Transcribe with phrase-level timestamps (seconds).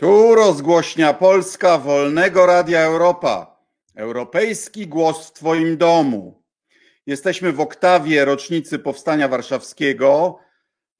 [0.00, 3.60] Tu rozgłośnia Polska Wolnego Radia Europa.
[3.94, 6.42] Europejski głos w Twoim domu.
[7.06, 10.38] Jesteśmy w oktawie rocznicy Powstania Warszawskiego,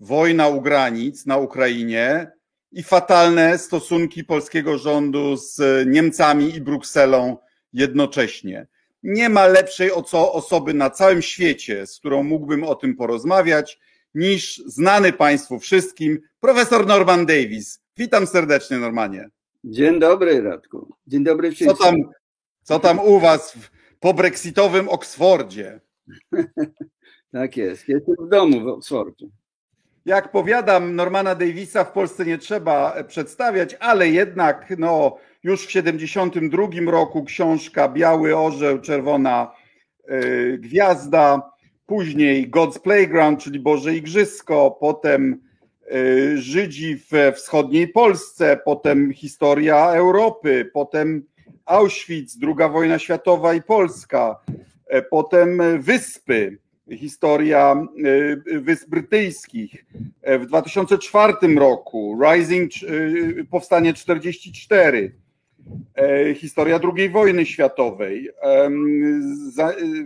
[0.00, 2.30] wojna u granic na Ukrainie
[2.72, 7.36] i fatalne stosunki polskiego rządu z Niemcami i Brukselą
[7.72, 8.66] jednocześnie.
[9.02, 13.78] Nie ma lepszej osoby na całym świecie, z którą mógłbym o tym porozmawiać,
[14.14, 17.80] niż znany Państwu wszystkim profesor Norman Davis.
[18.00, 19.28] Witam serdecznie, Normanie.
[19.64, 20.94] Dzień dobry, Radku.
[21.06, 21.76] Dzień dobry wszystkim.
[21.76, 21.96] Co tam,
[22.62, 25.80] co tam u Was w pobrexitowym Oksfordzie?
[27.32, 27.88] tak jest.
[27.88, 29.26] Jestem w domu w Oksfordzie.
[30.06, 36.90] Jak powiadam, Normana Davisa w Polsce nie trzeba przedstawiać, ale jednak no, już w 72
[36.90, 39.52] roku książka Biały Orzeł, Czerwona
[40.08, 41.50] yy, Gwiazda,
[41.86, 45.49] później God's Playground, czyli Boże Igrzysko, potem Y,
[46.34, 51.26] Żydzi we wschodniej Polsce, potem historia Europy, potem
[51.64, 54.40] Auschwitz, II wojna światowa i Polska,
[54.86, 56.58] e, potem Wyspy,
[56.90, 57.86] historia
[58.46, 59.84] y, Wysp Brytyjskich.
[60.40, 65.19] W 2004 roku Rising, y, powstanie 44, E,
[66.34, 68.30] historia II wojny światowej,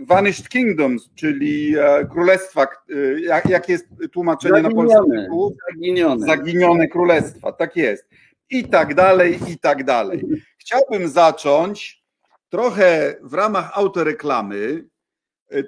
[0.01, 5.57] Vanished Kingdoms, czyli e, królestwa, e, jak, jakie jest tłumaczenie zaginione, na polskim?
[5.73, 6.25] Zaginione.
[6.25, 8.09] Zaginione królestwa, tak jest.
[8.49, 10.23] I tak dalej, i tak dalej.
[10.57, 12.03] Chciałbym zacząć
[12.49, 14.85] trochę w ramach autoreklamy.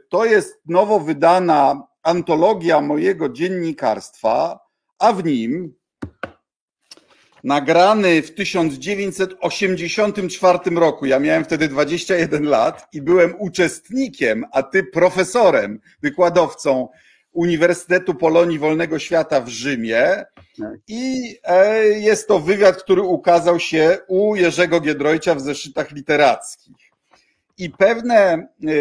[0.09, 4.59] To jest nowo wydana antologia mojego dziennikarstwa,
[4.99, 5.73] a w nim
[7.47, 11.05] nagrany w 1984 roku.
[11.05, 16.89] Ja miałem wtedy 21 lat i byłem uczestnikiem, a ty profesorem, wykładowcą
[17.31, 20.25] Uniwersytetu Polonii Wolnego Świata w Rzymie.
[20.61, 20.73] Tak.
[20.87, 26.91] I e, jest to wywiad, który ukazał się u Jerzego Giedroycia w zeszytach literackich.
[27.57, 28.77] I pewne, e, e,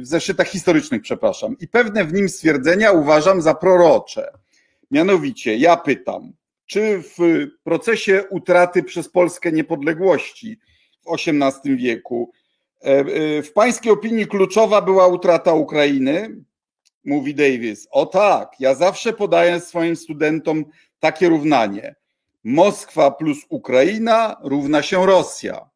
[0.00, 4.32] w zeszytach historycznych, przepraszam, i pewne w nim stwierdzenia uważam za prorocze.
[4.90, 6.32] Mianowicie, ja pytam,
[6.70, 10.58] czy w procesie utraty przez Polskę niepodległości
[11.06, 12.32] w XVIII wieku,
[12.84, 16.44] e, e, w pańskiej opinii kluczowa była utrata Ukrainy?
[17.04, 17.88] Mówi Davis.
[17.90, 20.64] O tak, ja zawsze podaję swoim studentom
[21.00, 21.94] takie równanie.
[22.44, 25.70] Moskwa plus Ukraina równa się Rosja.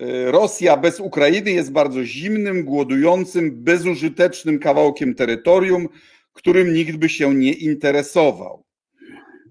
[0.00, 5.88] E, Rosja bez Ukrainy jest bardzo zimnym, głodującym, bezużytecznym kawałkiem terytorium,
[6.32, 8.69] którym nikt by się nie interesował.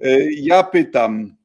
[0.01, 1.35] E, ja pytam,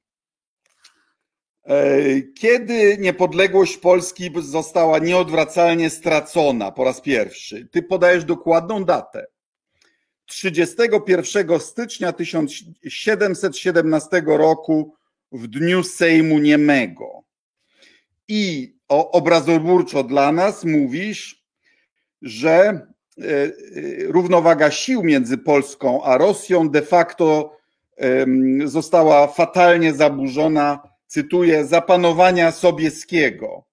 [1.67, 7.69] e, kiedy niepodległość Polski została nieodwracalnie stracona po raz pierwszy?
[7.71, 9.27] Ty podajesz dokładną datę.
[10.27, 14.95] 31 stycznia 1717 roku
[15.33, 17.25] w dniu Sejmu Niemego.
[18.29, 21.45] I obrazoburczo dla nas mówisz,
[22.23, 22.87] że e,
[24.07, 27.57] równowaga sił między Polską a Rosją de facto
[28.65, 33.65] została fatalnie zaburzona, cytuję, zapanowania Sobieskiego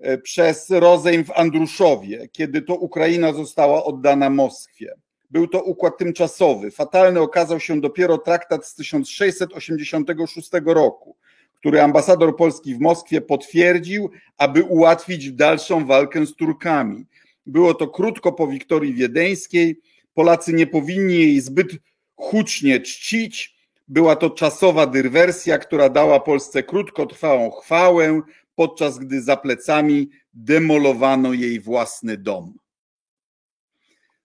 [0.00, 4.94] e, przez rozejm w Andruszowie, kiedy to Ukraina została oddana Moskwie.
[5.30, 6.70] Był to układ tymczasowy.
[6.70, 11.16] Fatalny okazał się dopiero traktat z 1686 roku,
[11.54, 17.06] który ambasador Polski w Moskwie potwierdził, aby ułatwić dalszą walkę z Turkami.
[17.46, 19.80] Było to krótko po Wiktorii Wiedeńskiej.
[20.14, 21.68] Polacy nie powinni jej zbyt
[22.16, 23.54] hucznie czcić.
[23.88, 28.20] Była to czasowa dyrwersja, która dała Polsce krótkotrwałą chwałę,
[28.54, 32.54] podczas gdy za plecami demolowano jej własny dom.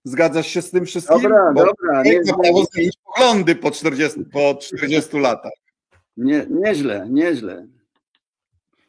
[0.04, 1.22] Zgadzasz się z tym wszystkim?
[1.22, 2.04] Dobra, Bo dobra.
[2.04, 5.52] Nie ma prawo zmienić poglądy po 40, po 40 latach.
[6.18, 7.68] Nie, nieźle, nieźle.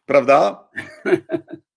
[0.06, 0.68] Prawda?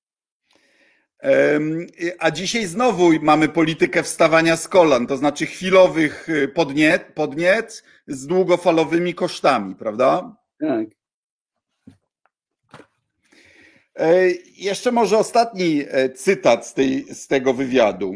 [2.19, 8.27] A dzisiaj znowu mamy politykę wstawania z kolan, to znaczy chwilowych y, podniec, podniec z
[8.27, 10.35] długofalowymi kosztami, prawda?
[10.59, 10.87] Tak.
[13.95, 18.15] E, jeszcze może ostatni e, cytat z, tej, z tego wywiadu,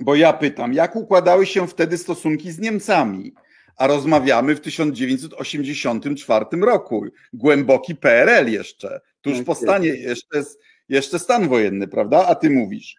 [0.00, 3.34] bo ja pytam, jak układały się wtedy stosunki z Niemcami?
[3.76, 7.04] A rozmawiamy w 1984 roku.
[7.32, 10.58] Głęboki PRL jeszcze, tuż tak po stanie, jeszcze z
[10.90, 12.26] jeszcze stan wojenny, prawda?
[12.26, 12.96] A ty mówisz.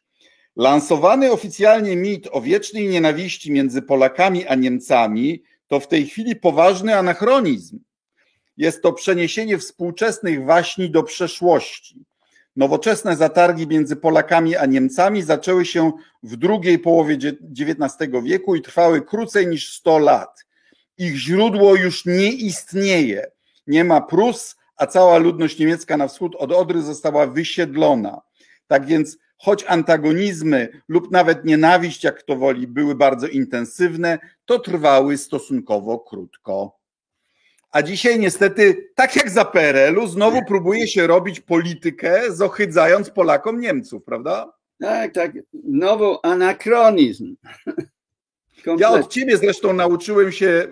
[0.55, 6.95] Lansowany oficjalnie mit o wiecznej nienawiści między Polakami a Niemcami to w tej chwili poważny
[6.95, 7.79] anachronizm.
[8.57, 12.05] Jest to przeniesienie współczesnych waśni do przeszłości.
[12.55, 15.91] Nowoczesne zatargi między Polakami a Niemcami zaczęły się
[16.23, 17.17] w drugiej połowie
[17.59, 20.45] XIX wieku i trwały krócej niż 100 lat.
[20.97, 23.25] Ich źródło już nie istnieje.
[23.67, 28.21] Nie ma Prus, a cała ludność niemiecka na wschód od Odry została wysiedlona.
[28.67, 35.17] Tak więc, choć antagonizmy lub nawet nienawiść, jak kto woli, były bardzo intensywne, to trwały
[35.17, 36.77] stosunkowo krótko.
[37.71, 44.03] A dzisiaj niestety, tak jak za PRL-u, znowu próbuje się robić politykę, zohydzając Polakom Niemców,
[44.03, 44.53] prawda?
[44.79, 45.31] Tak, tak.
[45.53, 47.35] Znowu anachronizm.
[48.77, 50.67] Ja od ciebie zresztą nauczyłem się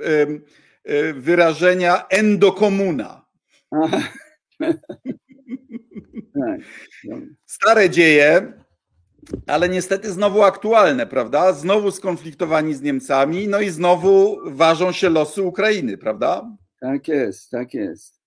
[1.14, 3.29] wyrażenia endokomuna.
[7.45, 8.54] Stare dzieje,
[9.48, 11.54] ale niestety znowu aktualne, prawda?
[11.54, 16.57] Znowu skonfliktowani z Niemcami, no i znowu ważą się losy Ukrainy, prawda?
[16.80, 18.19] Tak jest, tak jest.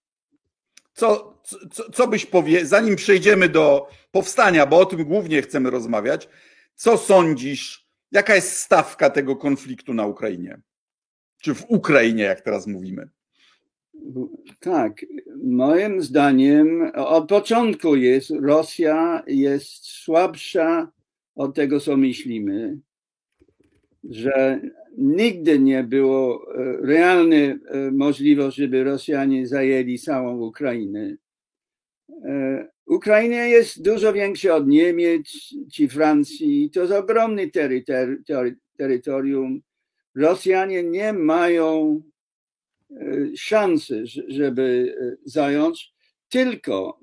[0.95, 1.41] Co,
[1.71, 6.29] co, co byś powie, zanim przejdziemy do powstania, bo o tym głównie chcemy rozmawiać,
[6.75, 10.61] co sądzisz, jaka jest stawka tego konfliktu na Ukrainie?
[11.43, 13.09] Czy w Ukrainie, jak teraz mówimy?
[14.61, 15.07] Tak,
[15.43, 20.93] moim zdaniem od początku jest Rosja jest słabsza
[21.35, 22.79] od tego, co myślimy,
[24.05, 24.61] że
[24.99, 27.59] nigdy nie było e, realnej e,
[27.93, 31.17] możliwości, żeby Rosjanie zajęli całą Ukrainę.
[32.25, 35.29] E, Ukraina jest dużo większa od Niemiec
[35.73, 36.71] czy Francji.
[36.71, 37.51] To jest ogromny
[38.77, 39.61] terytorium.
[40.15, 42.03] Rosjanie nie mają
[43.37, 45.93] szansy, żeby zająć,
[46.29, 47.01] tylko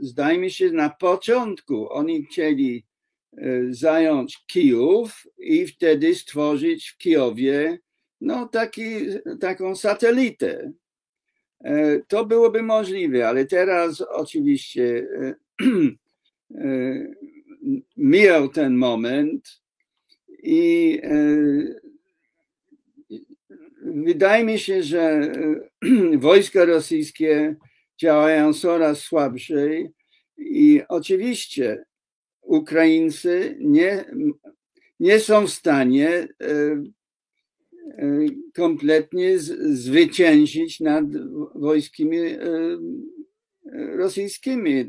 [0.00, 2.84] zdajmy się na początku oni chcieli
[3.36, 7.78] E, zająć Kijów i wtedy stworzyć w Kijowie
[8.20, 8.84] no, taki,
[9.40, 10.72] taką satelitę.
[11.64, 15.06] E, to byłoby możliwe, ale teraz oczywiście
[16.54, 17.06] e,
[17.96, 19.62] mijał ten moment
[20.42, 21.00] i
[23.94, 25.32] wydaje mi się, że
[26.18, 27.56] wojska rosyjskie
[28.00, 29.90] działają coraz słabszej
[30.38, 31.84] i oczywiście
[32.42, 34.04] Ukraińcy nie,
[35.00, 36.28] nie są w stanie e,
[37.98, 41.04] e, kompletnie zwyciężyć nad
[41.54, 42.38] wojskami e,
[43.96, 44.88] rosyjskimi.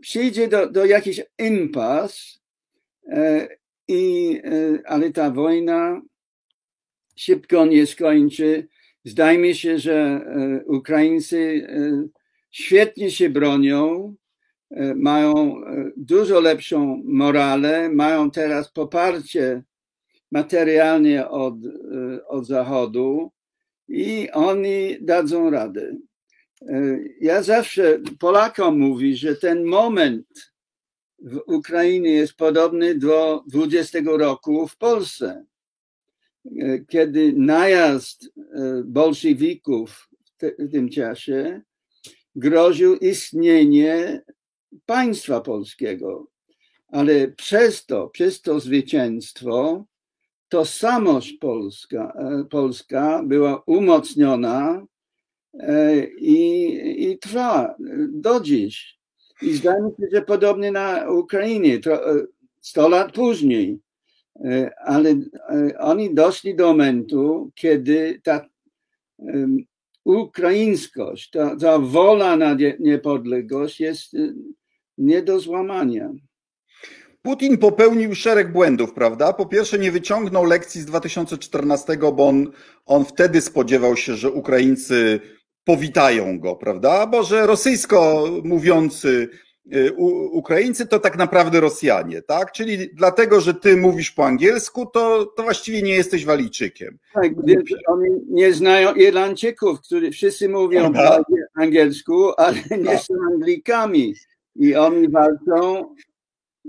[0.00, 2.44] Przyjdzie do, do jakiś impas,
[3.88, 4.40] i,
[4.84, 6.02] ale ta wojna
[7.16, 8.68] szybko nie skończy.
[9.04, 10.26] Zdaje mi się, że
[10.66, 11.66] Ukraińcy
[12.50, 14.14] świetnie się bronią,
[14.74, 19.62] E, mają e, dużo lepszą morale, mają teraz poparcie
[20.32, 23.30] materialnie od, e, od Zachodu
[23.88, 25.96] i oni dadzą radę.
[27.20, 30.52] Ja zawsze Polakom mówię, że ten moment
[31.18, 35.44] w Ukrainie jest podobny do 20 roku w Polsce,
[36.88, 38.30] kiedy najazd
[38.84, 40.08] bolszewików
[40.38, 41.62] w tym czasie
[42.36, 44.22] groził istnienie
[44.86, 46.26] państwa polskiego,
[46.88, 49.84] ale przez to, przez to zwycięstwo,
[50.48, 54.86] tożsamość polska, e, polska była umocniona
[55.58, 57.74] e, i, i trwa
[58.08, 58.98] do dziś.
[59.42, 61.80] I zdaje się, że podobnie na Ukrainie,
[62.60, 63.78] 100 e, lat później,
[64.84, 65.14] ale
[65.78, 68.46] oni doszli do momentu, kiedy ta
[70.04, 74.12] ukraińskość, ta, ta wola na niepodległość jest
[74.98, 76.12] nie do złamania.
[77.22, 79.32] Putin popełnił szereg błędów, prawda?
[79.32, 82.50] Po pierwsze, nie wyciągnął lekcji z 2014, bo on,
[82.86, 85.20] on wtedy spodziewał się, że Ukraińcy
[85.64, 87.06] powitają go, prawda?
[87.06, 89.28] Bo że rosyjsko mówiący
[90.32, 92.52] Ukraińcy to tak naprawdę Rosjanie, tak?
[92.52, 96.98] Czyli dlatego, że ty mówisz po angielsku, to, to właściwie nie jesteś Walijczykiem.
[97.14, 97.32] Tak,
[97.86, 103.00] oni nie znają Irlandczyków, którzy wszyscy mówią po angielsku, ale nie tak.
[103.00, 104.14] są Anglikami.
[104.56, 105.94] I oni walczą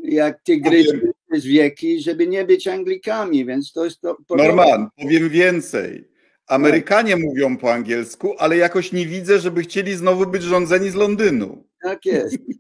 [0.04, 4.18] jak tygrysy z wieki, żeby nie być Anglikami, więc to jest to.
[4.30, 6.08] Norman, powiem więcej.
[6.48, 7.22] Amerykanie tak.
[7.22, 11.64] mówią po angielsku, ale jakoś nie widzę, żeby chcieli znowu być rządzeni z Londynu.
[11.82, 12.38] Tak jest.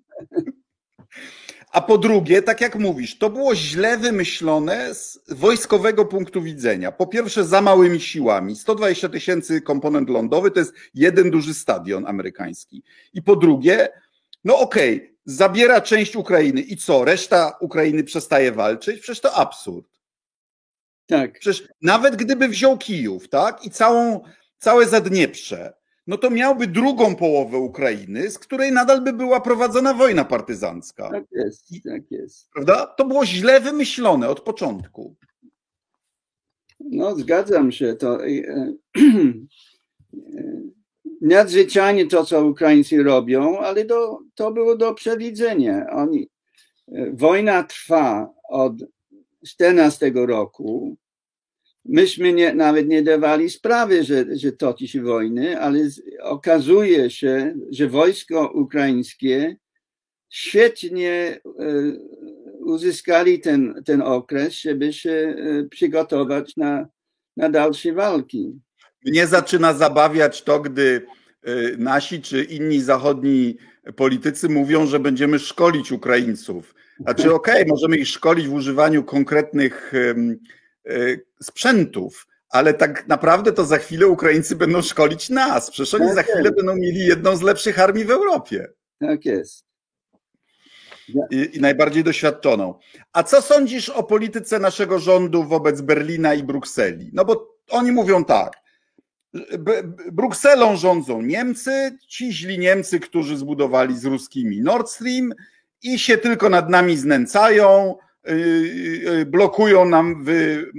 [1.75, 6.91] A po drugie, tak jak mówisz, to było źle wymyślone z wojskowego punktu widzenia.
[6.91, 8.55] Po pierwsze, za małymi siłami.
[8.55, 12.83] 120 tysięcy komponent lądowy to jest jeden duży stadion amerykański.
[13.13, 13.89] I po drugie,
[14.43, 17.05] no okej, okay, zabiera część Ukrainy i co?
[17.05, 19.01] Reszta Ukrainy przestaje walczyć?
[19.01, 19.87] Przecież to absurd.
[21.07, 21.39] Tak.
[21.39, 23.65] Przecież nawet gdyby wziął Kijów, tak?
[23.65, 24.23] I całą,
[24.57, 25.73] całe Zadnieprze,
[26.07, 31.09] no to miałby drugą połowę Ukrainy, z której nadal by była prowadzona wojna partyzancka.
[31.09, 32.49] Tak jest, tak jest.
[32.53, 32.87] Prawda?
[32.87, 35.15] To było źle wymyślone od początku.
[36.79, 37.95] No, zgadzam się.
[37.95, 38.19] To
[41.21, 45.87] nadzwyczajnie to, co Ukraińcy robią, ale do, to było do przewidzenia.
[45.91, 46.29] Oni,
[47.13, 48.73] wojna trwa od
[49.47, 50.97] 14 roku.
[51.85, 55.79] Myśmy nie, nawet nie dawali sprawy, że, że toczy się wojny, ale
[56.21, 59.57] okazuje się, że wojsko ukraińskie
[60.29, 61.39] świetnie e,
[62.59, 66.87] uzyskali ten, ten okres, żeby się e, przygotować na,
[67.37, 68.59] na dalsze walki.
[69.05, 71.05] Mnie zaczyna zabawiać to, gdy
[71.43, 73.57] e, nasi czy inni zachodni
[73.95, 76.75] politycy mówią, że będziemy szkolić Ukraińców.
[76.99, 79.93] Znaczy, okej, okay, możemy ich szkolić w używaniu konkretnych
[81.43, 85.71] sprzętów, ale tak naprawdę to za chwilę Ukraińcy będą szkolić nas.
[85.71, 88.67] Przecież oni tak za chwilę będą mieli jedną z lepszych armii w Europie.
[88.99, 89.65] Tak jest
[91.31, 92.79] i, i najbardziej doświadczoną.
[93.13, 97.09] A co sądzisz o polityce naszego rządu wobec Berlina i Brukseli?
[97.13, 98.53] No bo oni mówią tak.
[100.11, 105.33] Brukselą rządzą Niemcy, ci źli Niemcy, którzy zbudowali z ruskimi Nord Stream
[105.81, 107.95] i się tylko nad nami znęcają,
[109.25, 110.71] blokują nam wy,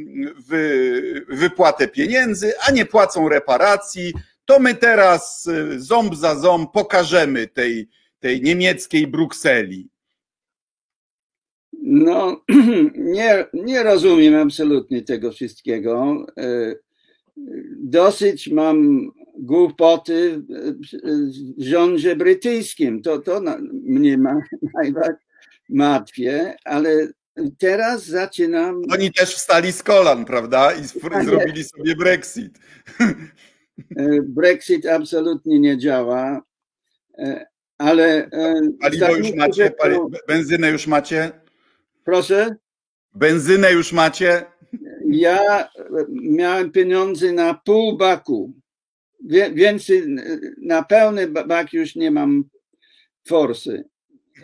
[0.48, 4.12] wy, wypłatę pieniędzy, a nie płacą reparacji.
[4.44, 7.88] To my teraz y, ząb za ząb pokażemy tej,
[8.20, 9.88] tej niemieckiej Brukseli.
[11.82, 12.40] No,
[12.94, 16.26] nie, nie rozumiem absolutnie tego wszystkiego.
[17.76, 20.42] Dosyć mam głupoty
[21.58, 23.02] w rządzie brytyjskim.
[23.02, 24.40] To, to mnie ma,
[25.68, 27.08] martwie, ale
[27.58, 28.82] teraz zaczynam.
[28.92, 30.72] Oni też wstali z kolan, prawda?
[30.72, 32.58] I tak zrobili sobie Brexit.
[33.96, 36.42] E, Brexit absolutnie nie działa,
[37.18, 37.46] e,
[37.78, 38.30] ale.
[38.80, 39.70] Paliwo już macie?
[39.70, 39.96] Pali...
[40.28, 41.32] Benzynę już macie?
[42.04, 42.56] Proszę?
[43.14, 44.44] Benzynę już macie?
[45.06, 45.68] Ja
[46.10, 48.52] miałem pieniądze na pół baku.
[49.54, 50.16] Więcej,
[50.62, 52.44] na pełny bak już nie mam
[53.28, 53.84] forsy.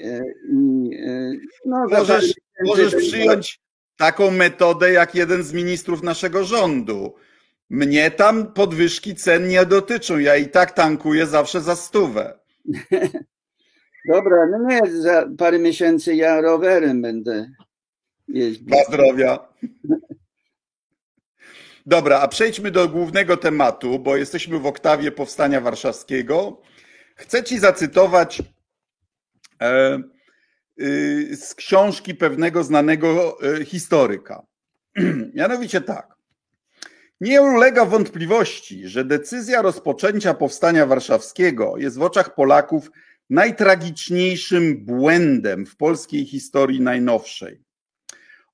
[0.01, 1.33] E, e,
[1.67, 3.61] no, możesz, możesz przyjąć
[3.97, 7.15] taką metodę jak jeden z ministrów naszego rządu.
[7.71, 10.19] Mnie tam podwyżki cen nie dotyczą.
[10.19, 12.39] Ja i tak tankuję zawsze za stówę.
[14.13, 17.51] Dobra, no nie, za parę miesięcy ja rowerem będę
[18.29, 18.65] jeździć.
[18.65, 19.49] Dla zdrowia.
[21.87, 26.63] Dobra, a przejdźmy do głównego tematu, bo jesteśmy w oktawie Powstania Warszawskiego.
[27.17, 28.43] Chcę Ci zacytować
[29.63, 29.99] e,
[31.37, 34.47] z książki pewnego znanego e, historyka.
[35.35, 36.15] Mianowicie tak.
[37.21, 42.91] Nie ulega wątpliwości, że decyzja rozpoczęcia Powstania Warszawskiego jest w oczach Polaków
[43.31, 47.63] najtragiczniejszym błędem w polskiej historii najnowszej.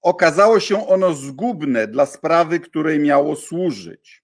[0.02, 4.22] Okazało się ono zgubne dla sprawy, której miało służyć.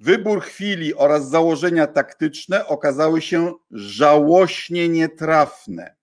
[0.00, 5.97] Wybór chwili oraz założenia taktyczne okazały się żałośnie nietrafne.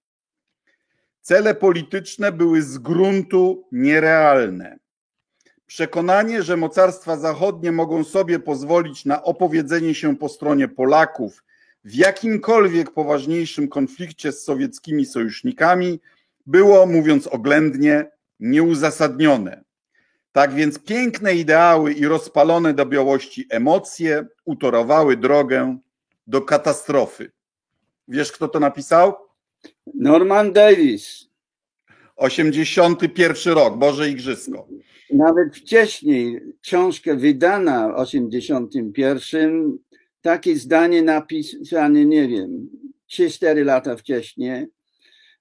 [1.26, 4.78] Cele polityczne były z gruntu nierealne.
[5.66, 11.44] Przekonanie, że mocarstwa zachodnie mogą sobie pozwolić na opowiedzenie się po stronie Polaków
[11.84, 16.00] w jakimkolwiek poważniejszym konflikcie z sowieckimi sojusznikami
[16.46, 19.64] było, mówiąc oględnie, nieuzasadnione.
[20.32, 25.78] Tak więc piękne ideały i rozpalone do białości emocje utorowały drogę
[26.28, 27.32] do katastrofy.
[28.08, 29.25] Wiesz, kto to napisał?
[29.94, 31.30] Norman Davis.
[32.16, 34.68] 81 rok, Boże Igrzysko.
[35.14, 39.78] Nawet wcześniej książkę wydana w 81
[40.22, 42.70] takie zdanie napisane, nie wiem,
[43.12, 44.66] 3-4 lata wcześniej,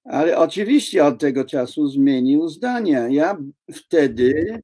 [0.05, 3.09] ale oczywiście od tego czasu zmienił zdania.
[3.09, 3.39] Ja
[3.73, 4.61] wtedy,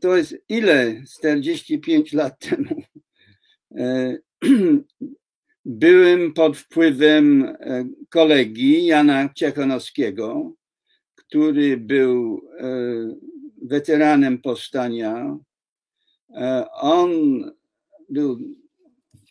[0.00, 1.02] to jest ile?
[1.16, 2.82] 45 lat temu.
[5.66, 10.52] E, byłem pod wpływem e, kolegi Jana Ciechanowskiego,
[11.14, 12.64] który był e,
[13.62, 15.38] weteranem powstania.
[16.72, 17.10] On
[18.08, 18.38] był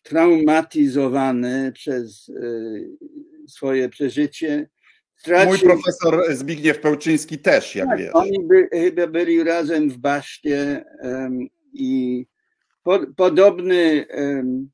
[0.04, 2.32] traumatyzowany przez
[3.48, 4.70] swoje przeżycie.
[5.46, 8.10] Mój profesor Zbigniew Pełczyński też, jak tak, wiesz.
[8.14, 12.26] Oni by, chyba byli razem w Baszcie um, i
[12.84, 14.70] po, podobny um,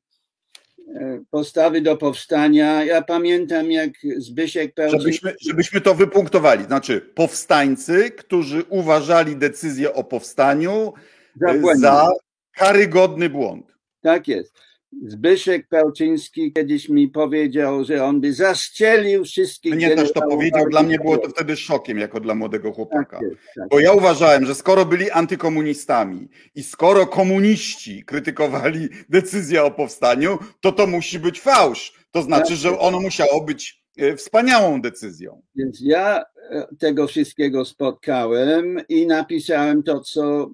[1.30, 2.84] postawy do powstania.
[2.84, 5.02] Ja pamiętam, jak Zbysiek Pełczyński...
[5.02, 6.64] Żebyśmy, żebyśmy to wypunktowali.
[6.64, 10.92] Znaczy, powstańcy, którzy uważali decyzję o powstaniu
[11.40, 12.08] za, za
[12.52, 13.74] karygodny błąd.
[14.00, 14.67] Tak jest.
[15.06, 19.74] Zbyszek Pełczyński kiedyś mi powiedział, że on by zaszczelił wszystkich.
[19.74, 23.18] Mnie też to powiedział, dla mnie było to wtedy szokiem jako dla młodego chłopaka.
[23.18, 23.68] Tak jest, tak.
[23.68, 30.72] Bo ja uważałem, że skoro byli antykomunistami i skoro komuniści krytykowali decyzję o powstaniu, to
[30.72, 31.92] to musi być fałsz.
[32.10, 35.42] To znaczy, że ono musiało być e, wspaniałą decyzją.
[35.56, 40.50] Więc ja e, tego wszystkiego spotkałem i napisałem to, co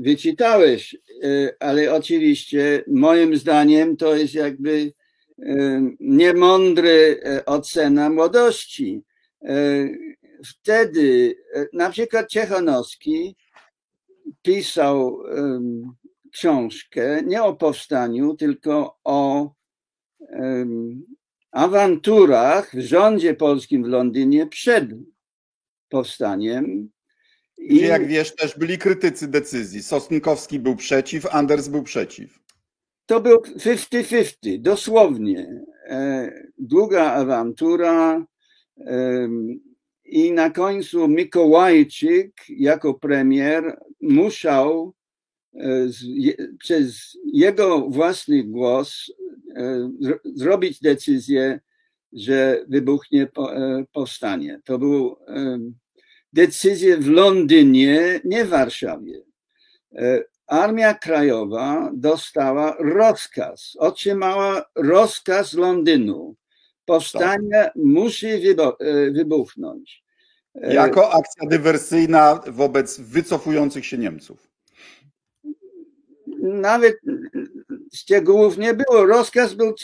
[0.00, 4.92] wyczytałeś, e, ale oczywiście moim zdaniem to jest jakby
[5.38, 9.02] e, niemądry e, ocena młodości.
[10.44, 11.36] Wtedy
[11.72, 13.36] na przykład Ciechanowski
[14.42, 15.22] pisał
[16.32, 19.50] książkę nie o powstaniu, tylko o
[21.50, 24.84] awanturach w rządzie polskim w Londynie przed
[25.88, 26.90] powstaniem.
[27.70, 29.82] Gdzie, jak wiesz, też byli krytycy decyzji.
[29.82, 32.38] Sosnkowski był przeciw, Anders był przeciw.
[33.06, 35.64] to był 50-50, dosłownie.
[35.88, 38.26] E, Długa awantura
[40.04, 44.94] i na końcu Mikołajczyk jako premier musiał
[45.54, 45.86] e,
[46.58, 49.12] przez jego własny głos
[49.56, 51.60] e, zro- zrobić decyzję,
[52.12, 53.50] że wybuchnie po,
[53.92, 54.60] powstanie.
[54.64, 55.16] To był
[56.34, 59.22] decyzję w Londynie, nie w Warszawie.
[59.96, 66.34] E, Armia Krajowa dostała rozkaz, otrzymała rozkaz Londynu.
[66.84, 70.04] Powstanie musi wybo- e, wybuchnąć.
[70.54, 74.48] E, Jako akcja dywersyjna wobec wycofujących się Niemców.
[76.42, 76.96] Nawet
[77.94, 79.06] szczegółów nie było.
[79.06, 79.74] Rozkaz był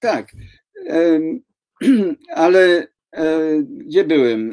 [0.00, 0.32] tak,
[2.34, 2.86] ale
[3.68, 4.50] gdzie byłem?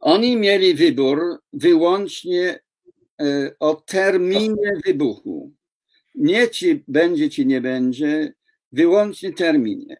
[0.00, 1.20] Oni mieli wybór
[1.52, 2.60] wyłącznie
[3.20, 5.52] e, o terminie wybuchu.
[6.14, 8.32] Nie czy będzie, czy nie będzie,
[8.72, 9.96] wyłącznie terminie.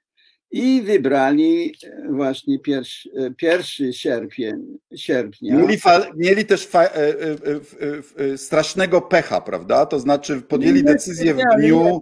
[0.50, 5.57] I wybrali e, właśnie pierwszy, e, pierwszy sierpień, sierpnia.
[5.57, 7.35] Mieli, fa- mieli też fa- e, e,
[8.33, 9.87] e, strasznego pecha, prawda?
[9.87, 12.00] To znaczy podjęli decyzję w dniu.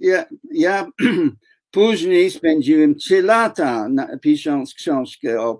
[0.00, 0.86] Ja, ja
[1.70, 5.54] później spędziłem trzy lata na, pisząc książkę o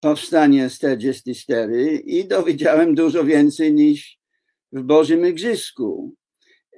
[0.00, 4.18] pow, e, powstaniu 44 i dowiedziałem dużo więcej niż
[4.72, 5.84] w Bożym Igrzyska.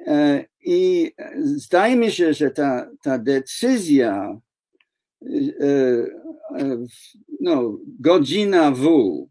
[0.07, 1.11] E, I
[1.43, 4.41] zdaje mi się, że ta, ta decyzja,
[5.23, 5.67] e,
[6.59, 6.85] e,
[7.41, 9.27] no, godzina W,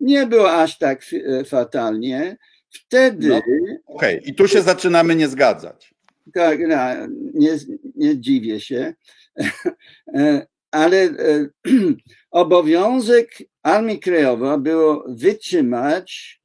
[0.00, 1.04] nie była aż tak
[1.46, 2.36] fatalnie.
[2.70, 3.42] Wtedy No.
[3.86, 5.94] Okej, i tu się zaczynamy nie zgadzać.
[6.34, 7.58] tak, no, nie,
[7.94, 8.94] nie dziwię się,
[10.72, 11.48] ale e,
[12.30, 16.40] obowiązek Armii Krajowej było wytrzymać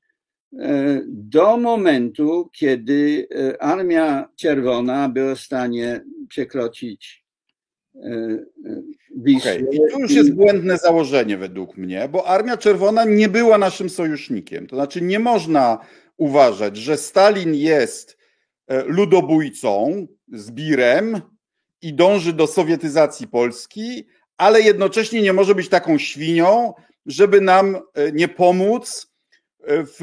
[0.59, 7.27] e, do momentu, kiedy e, Armia Czerwona była w stanie przekroczyć
[9.15, 9.59] Wisłę.
[9.59, 14.67] I tu już jest błędne założenie według mnie, bo Armia Czerwona nie była naszym sojusznikiem.
[14.67, 15.77] To znaczy nie można
[16.17, 18.17] uważać, że Stalin jest
[18.87, 21.21] ludobójcą, zbirem
[21.81, 26.73] i dąży do sowietyzacji Polski, ale jednocześnie nie może być taką świnią,
[27.05, 29.11] żeby nam e, nie pomóc
[29.63, 30.01] e, w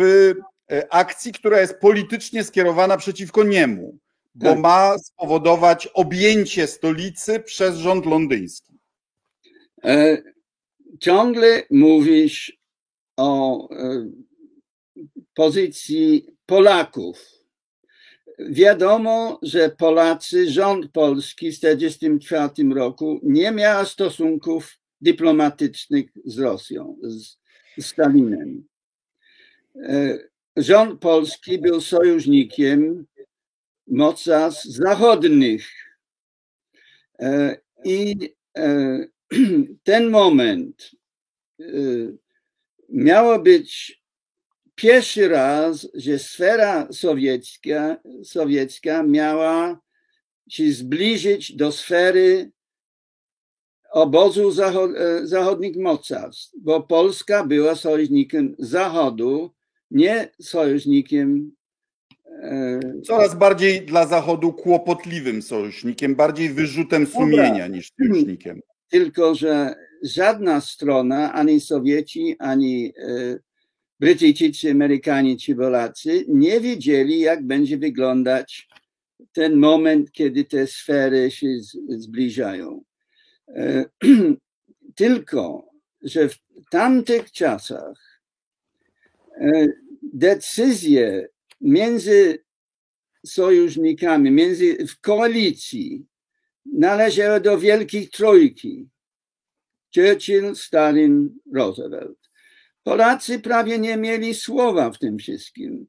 [0.70, 3.98] e, akcji, która jest politycznie skierowana przeciwko niemu,
[4.34, 4.58] bo Tak.
[4.58, 8.72] ma spowodować objęcie stolicy przez rząd londyński.
[9.84, 10.22] E,
[11.00, 12.58] Ciągle mówisz
[13.16, 14.10] o e,
[15.34, 17.33] pozycji Polaków.
[18.38, 27.36] Wiadomo, że Polacy, rząd polski w 1944 roku nie miał stosunków dyplomatycznych z Rosją, z,
[27.80, 28.64] Stalinem.
[29.76, 30.18] E,
[30.56, 33.06] Rząd polski był sojusznikiem
[33.86, 35.68] mocarstw zachodnich.
[37.18, 38.98] E, I e,
[39.84, 40.90] ten moment
[42.88, 44.02] miało być
[44.74, 49.80] pierwszy raz, że sfera sowiecka, sowiecka miała
[50.48, 52.50] się zbliżyć do sfery
[53.90, 59.50] obozu zachod, e, zachodnich mocarstw, bo Polska była sojusznikiem Zachodu,
[59.90, 61.52] nie sojusznikiem
[62.42, 68.60] e, Coraz bardziej dla Zachodu kłopotliwym sojusznikiem, bardziej wyrzutem sumienia niż sojusznikiem.
[68.88, 73.38] tylko że żadna strona, ani Sowieci, ani e,
[74.04, 78.68] Brytyjczycy, Amerykanie czy Polacy nie wiedzieli, jak będzie wyglądać
[79.32, 81.46] ten moment, kiedy te sfery się
[81.88, 82.84] zbliżają.
[83.48, 83.84] E,
[84.94, 85.68] Tylko,
[86.02, 86.36] że w
[86.70, 88.20] tamtych czasach
[89.40, 89.66] e,
[90.02, 91.28] decyzje
[91.60, 92.44] między
[93.26, 96.06] sojusznikami, między, w koalicji
[96.66, 98.88] należały do wielkiej trójki.
[99.94, 102.23] Churchill, Stalin, Roosevelt.
[102.84, 105.86] Polacy prawie nie mieli słowa w tym wszystkim.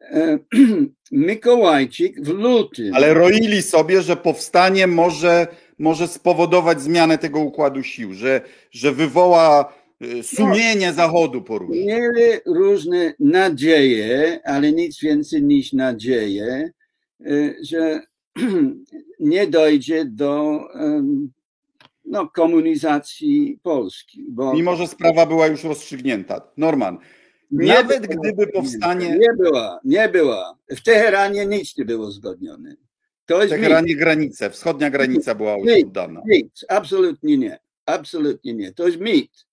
[0.00, 0.38] E,
[1.12, 2.94] Mikołajczyk w lutym.
[2.94, 5.46] Ale roili sobie, że powstanie może,
[5.78, 11.80] może spowodować zmianę tego układu sił, że, że wywoła e, sumienie no, Zachodu poruszy.
[11.80, 16.70] Mieli różne nadzieje, ale nic więcej niż nadzieje,
[17.20, 18.00] e, że
[19.20, 20.60] nie dojdzie do
[22.12, 24.26] no, komunizacji Polski.
[24.28, 24.54] Bo...
[24.54, 26.40] Mimo, że sprawa była już rozstrzygnięta.
[26.56, 26.98] Norman,
[27.50, 29.18] nawet gdyby powstanie.
[29.18, 30.58] Nie była, nie była.
[30.70, 32.76] W Teheranie nic nie było zgodnione.
[33.26, 33.98] To jest w Teheranie mit.
[33.98, 36.22] granice, wschodnia granica była już mit, oddana.
[36.26, 37.58] Mit, absolutnie nie.
[37.86, 38.72] Absolutnie nie.
[38.72, 39.46] To jest mit.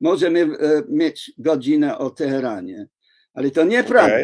[0.00, 2.86] Możemy e, mieć godzinę o Teheranie,
[3.34, 4.16] ale to nieprawda.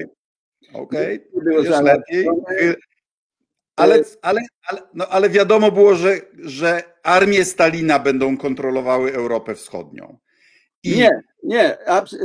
[0.72, 1.82] Okej, okay.
[1.82, 2.26] lepiej.
[3.76, 10.18] Ale, ale, ale, no, ale wiadomo było, że, że armie Stalina będą kontrolowały Europę Wschodnią.
[10.82, 10.96] I...
[10.96, 11.10] Nie,
[11.42, 11.76] nie,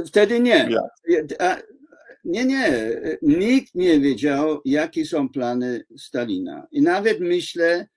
[0.07, 0.69] wtedy nie.
[2.23, 2.71] Nie, nie.
[3.21, 6.67] Nikt nie wiedział, jakie są plany Stalina.
[6.71, 7.87] I nawet myślę,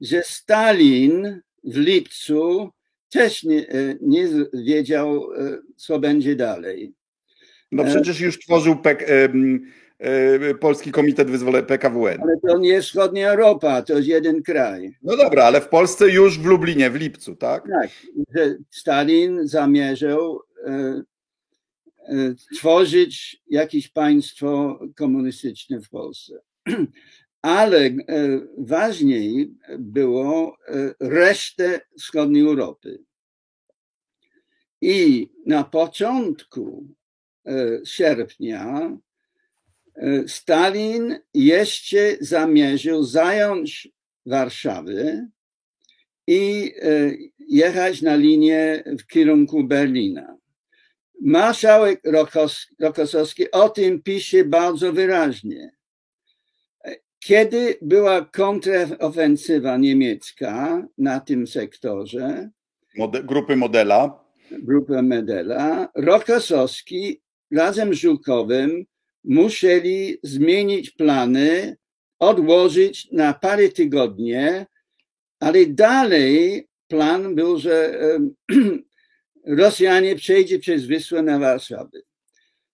[0.00, 2.70] że Stalin w lipcu
[3.08, 3.66] też nie,
[4.00, 5.28] nie wiedział,
[5.76, 6.94] co będzie dalej.
[7.72, 9.28] No przecież już tworzył PEK, E,
[10.60, 12.20] Polski Komitet Wyzwolenia PKWN.
[12.22, 14.98] Ale to nie wschodnia Europa, to jest jeden kraj.
[15.02, 17.68] No dobra, ale w Polsce już w Lublinie, w lipcu, tak?
[17.68, 17.90] Tak,
[18.70, 21.02] Stalin zamierzał e,
[22.08, 26.40] e, tworzyć jakieś państwo komunistyczne w Polsce.
[27.42, 27.96] Ale e,
[28.58, 32.98] ważniej było e, resztę wschodniej Europy.
[34.80, 36.86] I na początku
[37.46, 38.98] e, sierpnia E,
[40.26, 43.88] Stalin jeszcze zamierzył zająć
[44.26, 45.28] Warszawę
[46.26, 50.36] i e, jechać na linię w kierunku Berlina.
[51.20, 52.00] Marszałek
[52.80, 55.72] Rokosowski o tym pisze bardzo wyraźnie.
[57.18, 62.50] Kiedy była kontrofensywa niemiecka na tym sektorze,
[62.96, 68.84] Mode, grupy Modela, grupy Modela, Rokosowski razem z Żukowym
[69.24, 71.76] musieli zmienić plany,
[72.18, 74.34] odłożyć na parę tygodni,
[75.40, 78.00] ale dalej plan był, że
[79.46, 81.98] Rosjanie przejdzie przez Wisłę na Warszawę.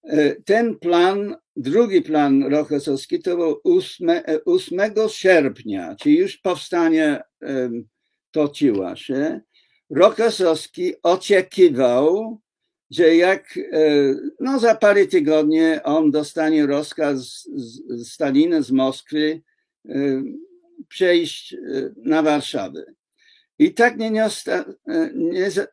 [0.04, 4.10] E, ten plan, drugi plan Rochosowski to był 8,
[4.44, 7.22] 8 sierpnia, czyli już powstanie
[8.30, 9.40] toczyło się.
[9.90, 12.38] Rochosowski oczekiwał,
[12.90, 19.42] że jak e, no za parę tygodni on dostanie rozkaz z Stalina z Moskwy
[19.88, 20.22] e,
[20.88, 21.58] przejść e,
[21.96, 22.84] na Warszawę.
[23.58, 24.28] I tak nie, nie,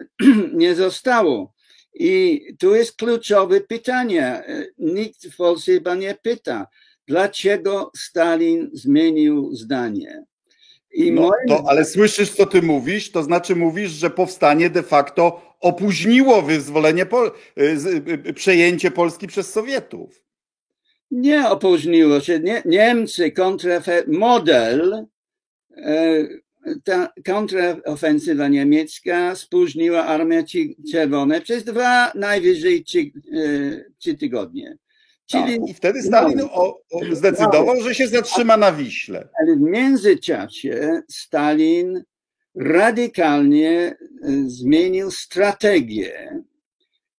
[0.53, 1.53] nie zostało.
[1.93, 4.43] I tu jest kluczowe pytanie.
[4.77, 6.67] Nikt w Polsce chyba nie pyta,
[7.07, 10.25] dlaczego Stalin zmienił zdanie.
[10.97, 13.11] No, to, ale słyszysz, co ty mówisz?
[13.11, 17.63] To znaczy mówisz, że powstanie de facto opóźniło wyzwolenie, Pol y,
[18.27, 20.25] y, przejęcie Polski przez Sowietów.
[21.11, 22.39] Nie opóźniło się.
[22.39, 25.05] Nie, Niemcy kontra model,
[25.77, 26.27] e,
[26.83, 30.43] ta kontrofensywa niemiecka spóźniła armię
[30.91, 33.05] czerwone przez dwa, najwyżej trzy, e,
[33.97, 34.77] trzy tygodnie.
[35.25, 35.59] Czyli.
[35.69, 39.29] I wtedy Stalin o, o zdecydował, że się zatrzyma na Wiśle.
[39.41, 42.03] Ale w międzyczasie Stalin
[42.55, 43.95] radykalnie e,
[44.47, 46.41] zmienił strategię.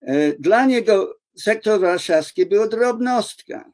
[0.01, 3.73] E, dla niego sektor warszawski był drobnostka.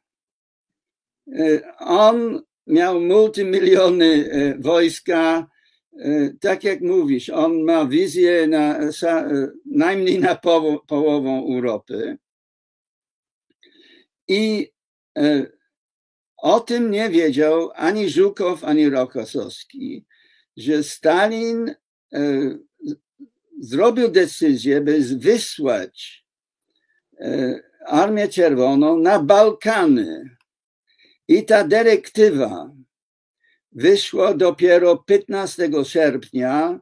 [1.33, 5.47] E, on miał multimiliony wojska,
[6.41, 8.79] tak jak mówisz, on ma wizję na,
[9.67, 10.35] najmniej na
[10.87, 12.19] połową Europy.
[14.33, 14.73] I
[16.37, 20.07] o tym nie wiedział ani Żukow, ani Rokosowski
[20.57, 21.75] że Stalin
[22.13, 22.59] e,
[23.61, 26.25] zrobił decyzję, by wysłać
[27.21, 30.37] e, Armię Czerwoną na Bałkany.
[31.29, 32.71] I ta dyrektywa
[33.73, 36.81] wyszła dopiero 15 sierpnia.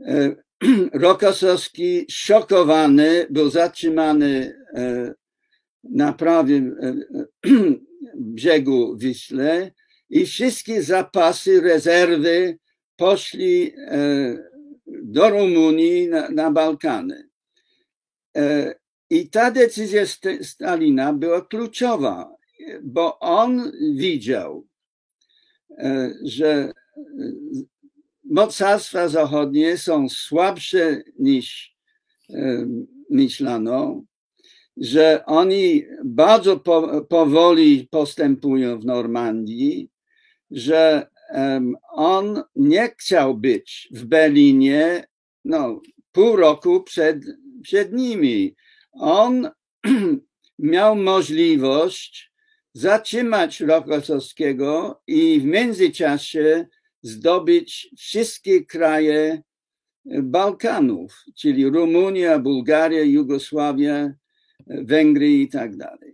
[0.00, 0.34] E,
[0.92, 4.60] Rokosowski szokowany był zatrzymany
[5.84, 6.76] na prawym
[8.14, 9.72] brzegu Wisły
[10.10, 12.58] i wszystkie zapasy, rezerwy
[12.96, 14.36] poszli e,
[14.86, 17.28] do Rumunii na, na Bałkany.
[18.36, 18.74] E,
[19.10, 20.02] I ta decyzja
[20.42, 22.36] Stalina była kluczowa.
[22.82, 24.66] bo on widział,
[25.78, 26.72] e, że
[28.24, 31.76] mocarstwa zachodnie są słabsze niż
[33.10, 34.02] myślano,
[34.76, 39.90] że oni bardzo po, powoli postępują w Normandii,
[40.50, 45.04] że um, on nie chciał być w Berlinie
[45.44, 45.80] no,
[46.12, 47.18] pół roku przed,
[47.62, 48.54] przed nimi.
[48.92, 49.50] On
[50.58, 52.32] miał możliwość
[52.72, 56.66] zatrzymać Rokossowskiego i w międzyczasie
[57.02, 59.42] zdobyć wszystkie kraje
[60.04, 64.12] Bałkanów, czyli Rumunia, Bułgaria, Jugosławia,
[64.70, 66.12] Węgry i tak dalej.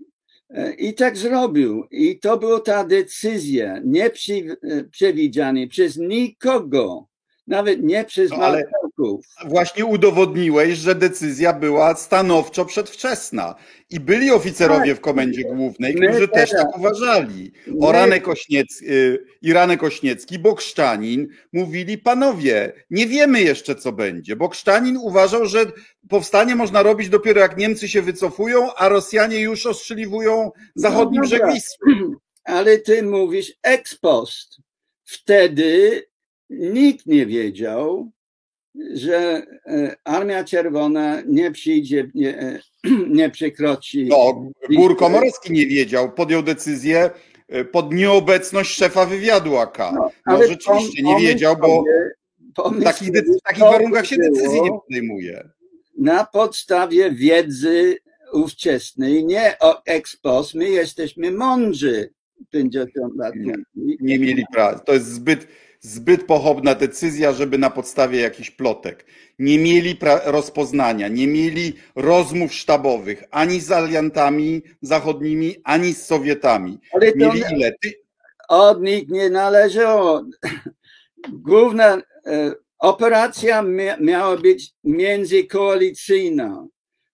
[0.78, 1.84] I tak zrobił.
[1.90, 7.08] I to była ta decyzja, nieprzewidziana przez nikogo
[7.46, 8.36] nawet nie przez no,
[9.44, 13.54] Właśnie udowodniłeś, że decyzja była stanowczo przedwczesna.
[13.90, 14.96] I byli oficerowie tak.
[14.96, 17.52] w komendzie głównej, którzy też tak uważali.
[17.80, 18.84] Oranek Ośniecki,
[19.42, 24.36] Iranek Ośniecki, Bokszczanin mówili, panowie, nie wiemy jeszcze co będzie.
[24.36, 25.66] Bokszczanin uważał, że
[26.08, 31.42] powstanie można robić dopiero jak Niemcy się wycofują, a Rosjanie już ostrzeliwują zachodni no, brzeg
[31.46, 32.16] Wisły.
[32.44, 34.56] Ale ty mówisz ex post.
[35.04, 36.02] Wtedy
[36.50, 38.10] nikt nie wiedział,
[38.94, 42.60] że e, Armia Czerwona nie przyjdzie, nie, e,
[43.08, 44.04] nie przekroczy.
[44.08, 47.10] No, Gór Komorowski nie wiedział, podjął decyzję
[47.48, 49.78] e, pod nieobecność szefa wywiadu AK.
[49.78, 51.84] No, no rzeczywiście nie wiedział, bo
[52.70, 55.48] w takich, w takich warunkach się decyzji nie podejmuje.
[55.98, 57.96] Na podstawie wiedzy
[58.32, 62.10] ówczesnej, nie o ekspos, my jesteśmy mądrzy
[62.50, 63.34] 50 lat.
[63.36, 63.54] Nie,
[64.00, 64.78] nie mieli prawa.
[64.78, 65.46] To jest zbyt
[65.86, 69.06] zbyt pochopna decyzja, żeby na podstawie jakichś plotek.
[69.38, 76.78] Nie mieli rozpoznania, nie mieli rozmów sztabowych ani z aliantami zachodnimi, ani z Sowietami.
[76.92, 77.72] Ale mieli to ile?
[77.82, 77.92] Ty...
[78.48, 80.22] Od nich nie należało.
[81.32, 83.64] Główna e, operacja
[84.00, 86.66] miała być międzykoalicyjna.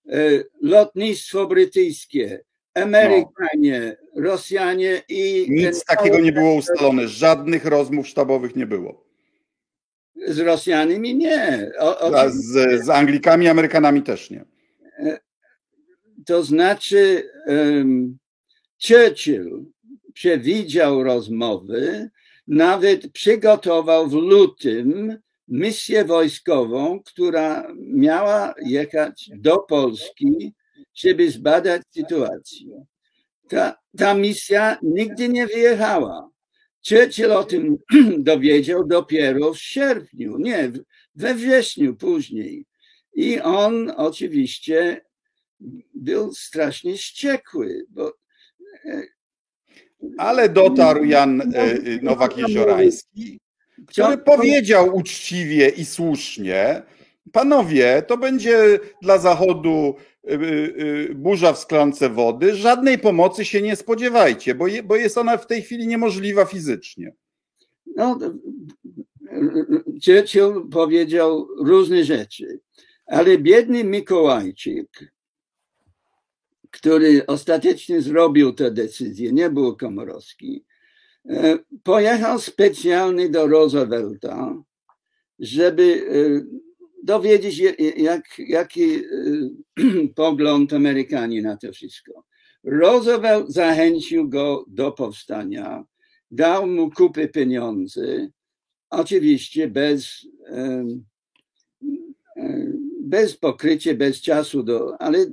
[0.08, 0.18] E,
[0.62, 4.01] lotnictwo brytyjskie, Amerykanie, no.
[4.16, 5.46] Rosjanie i.
[5.51, 9.05] Nic takiego nie było ustalone, żadnych rozmów sztabowych nie było.
[10.27, 11.70] Z Rosjanami nie.
[11.79, 12.31] O, o...
[12.31, 14.44] Z, z Anglikami, Amerykanami też nie.
[16.27, 18.18] To znaczy, um,
[18.88, 19.64] Churchill
[20.14, 22.11] przewidział rozmowy,
[22.46, 30.55] nawet przygotował w lutym misję wojskową, która miała jechać do Polski
[30.94, 32.85] żeby zbadać sytuację.
[33.52, 36.30] Ta, ta misja nigdy nie wyjechała.
[36.88, 37.78] Churchill o tym
[38.18, 40.72] dowiedział dopiero w sierpniu, nie,
[41.14, 42.66] we wrześniu później.
[43.14, 45.00] I on oczywiście
[45.94, 48.12] był strasznie wściekły, bo
[48.84, 49.02] e,
[50.18, 53.38] ale dotarł Jan e, Nowak-Jeziorański,
[53.86, 56.82] który powiedział uczciwie i słusznie,
[57.32, 59.94] panowie, to będzie dla Zachodu
[60.30, 60.35] Y,
[61.11, 65.46] y, burza w sklance wody, żadnej pomocy się nie spodziewajcie, bo, bo jest ona w
[65.46, 67.12] tej chwili niemożliwa fizycznie.
[67.96, 68.18] No,
[70.06, 72.61] Churchill powiedział różne rzeczy,
[73.06, 75.12] ale biedny Mikołajczyk,
[76.70, 80.64] który ostatecznie zrobił tę decyzję, nie był Komorowski,
[81.28, 84.54] e, pojechał specjalnie do Roosevelta,
[85.38, 86.71] żeby e,
[87.02, 87.58] dowiedzieć,
[87.96, 89.50] jak, jaki y,
[90.14, 92.24] pogląd Amerykanie na to wszystko.
[92.64, 95.84] Roosevelt zachęcił go do powstania,
[96.30, 98.30] dał mu kupy pieniędzy,
[98.90, 100.26] oczywiście bez,
[103.00, 105.26] bez pokrycia, bez czasu, do, ale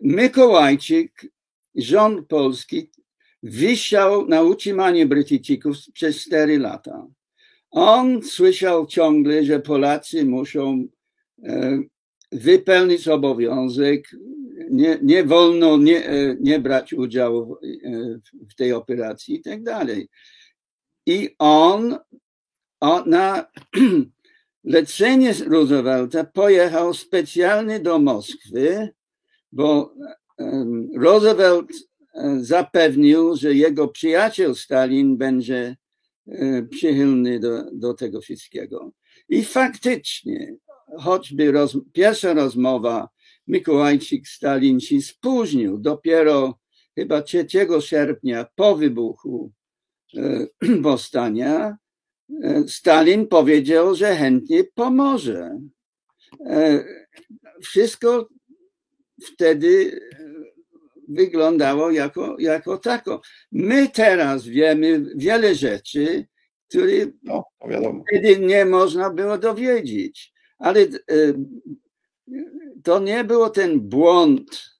[0.00, 1.26] Mikołajczyk,
[1.74, 2.90] rząd polski,
[3.42, 7.06] wisiał na utrzymanie Brytyjczyków przez cztery lata.
[7.74, 10.86] On słyszał ciągle, że Polacy muszą
[11.44, 11.78] e,
[12.32, 14.10] wypełnić obowiązek,
[14.70, 17.58] nie, nie wolno nie, e, nie brać udziału e,
[18.50, 20.08] w tej operacji i tak dalej.
[21.06, 21.98] I on,
[22.80, 23.46] on na
[24.64, 28.88] lecenie Roosevelta pojechał specjalnie do Moskwy,
[29.52, 29.94] bo
[30.96, 31.68] Roosevelt
[32.40, 35.76] zapewnił, że jego przyjaciel Stalin będzie
[36.70, 38.92] przychylny do, do tego wszystkiego.
[39.28, 40.56] I faktycznie,
[40.98, 43.08] choćby roz, pierwsza rozmowa
[43.48, 46.58] Mikołajczyk-Stalin się spóźnił, dopiero
[46.94, 47.46] chyba 3
[47.80, 49.52] sierpnia po wybuchu
[50.16, 50.46] e,
[50.82, 51.76] powstania,
[52.42, 55.58] e, Stalin powiedział, że chętnie pomoże.
[57.62, 58.28] Wszystko
[59.22, 60.00] wtedy
[61.08, 63.20] wyglądało jako, jako tako.
[63.52, 66.26] My teraz wiemy wiele rzeczy,
[66.68, 67.44] które no,
[68.08, 70.32] wtedy nie można było dowiedzieć.
[70.58, 70.86] Ale e,
[72.82, 74.70] to nie było ten błąd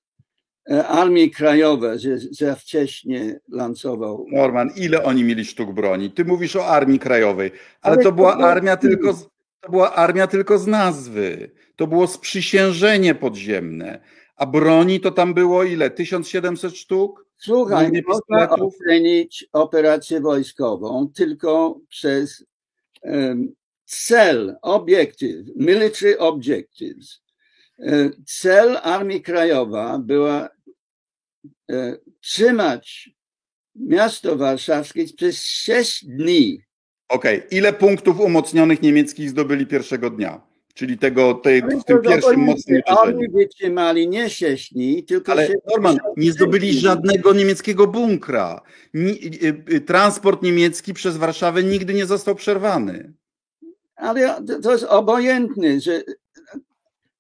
[0.71, 4.27] e, Armii Krajowej, że za wcześnie lansował.
[4.33, 6.11] Norman, ile oni mieli sztuk broni?
[6.11, 7.51] Ty mówisz o Armii Krajowej,
[7.83, 9.29] ale, ale to była to armia tylko z,
[9.61, 11.51] to była armia tylko z nazwy.
[11.77, 14.01] To było sprzysiężenie podziemne.
[14.37, 15.91] A broni to tam było ile?
[15.91, 17.27] 1700 sztuk?
[17.37, 22.45] Słuchaj, nie można ocenić operację wojskową tylko przez
[23.03, 27.21] um, cel, obiektyw, military objectives.
[27.79, 30.49] E, cel Armii Krajowa była
[31.71, 33.11] e, trzymać
[33.75, 36.61] miasto warszawskie przez sześć dni.
[37.09, 37.49] Okej, okay.
[37.51, 40.41] ile punktów umocnionych niemieckich zdobyli pierwszego dnia?
[40.75, 43.19] Czyli tego, tej, w tym pierwszym mocnym uderzeniu.
[43.19, 48.61] Oni wytrzymali nie sześć dni, tylko Ale Norman, nie zdobyli żadnego niemieckiego bunkra.
[48.95, 53.13] Y, y, transport niemiecki przez Warszawę nigdy nie został przerwany.
[53.97, 56.03] Ale to jest obojętne, że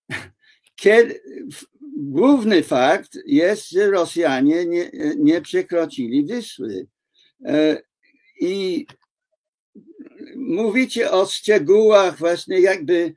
[0.77, 1.21] kiedy,
[1.97, 6.87] główny fakt jest, że Rosjanie nie, nie przekroczyli Wisły.
[7.45, 7.83] E,
[8.41, 8.87] I
[10.37, 13.15] mówicie o szczegółach, właśnie jakby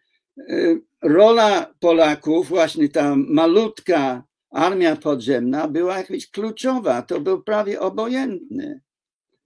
[1.02, 7.02] rola Polaków, właśnie ta malutka armia podziemna była jakaś kluczowa.
[7.02, 8.82] To był prawie obojętny.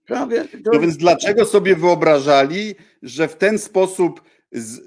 [0.06, 0.70] Prawie to...
[0.72, 4.78] No więc dlaczego sobie wyobrażali, że w ten sposób z,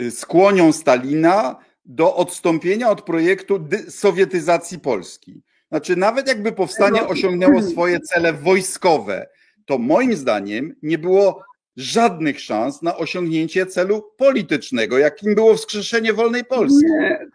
[0.00, 5.42] y, skłonią Stalina do odstąpienia od projektu sowietyzacji Polski.
[5.68, 9.26] Znaczy, nawet jakby powstanie osiągnęło swoje cele wojskowe,
[9.66, 11.42] to moim zdaniem nie było
[11.76, 16.84] żadnych szans na osiągnięcie celu politycznego, jakim było wskrzeszenie wolnej Polski.
[16.86, 17.26] Nie,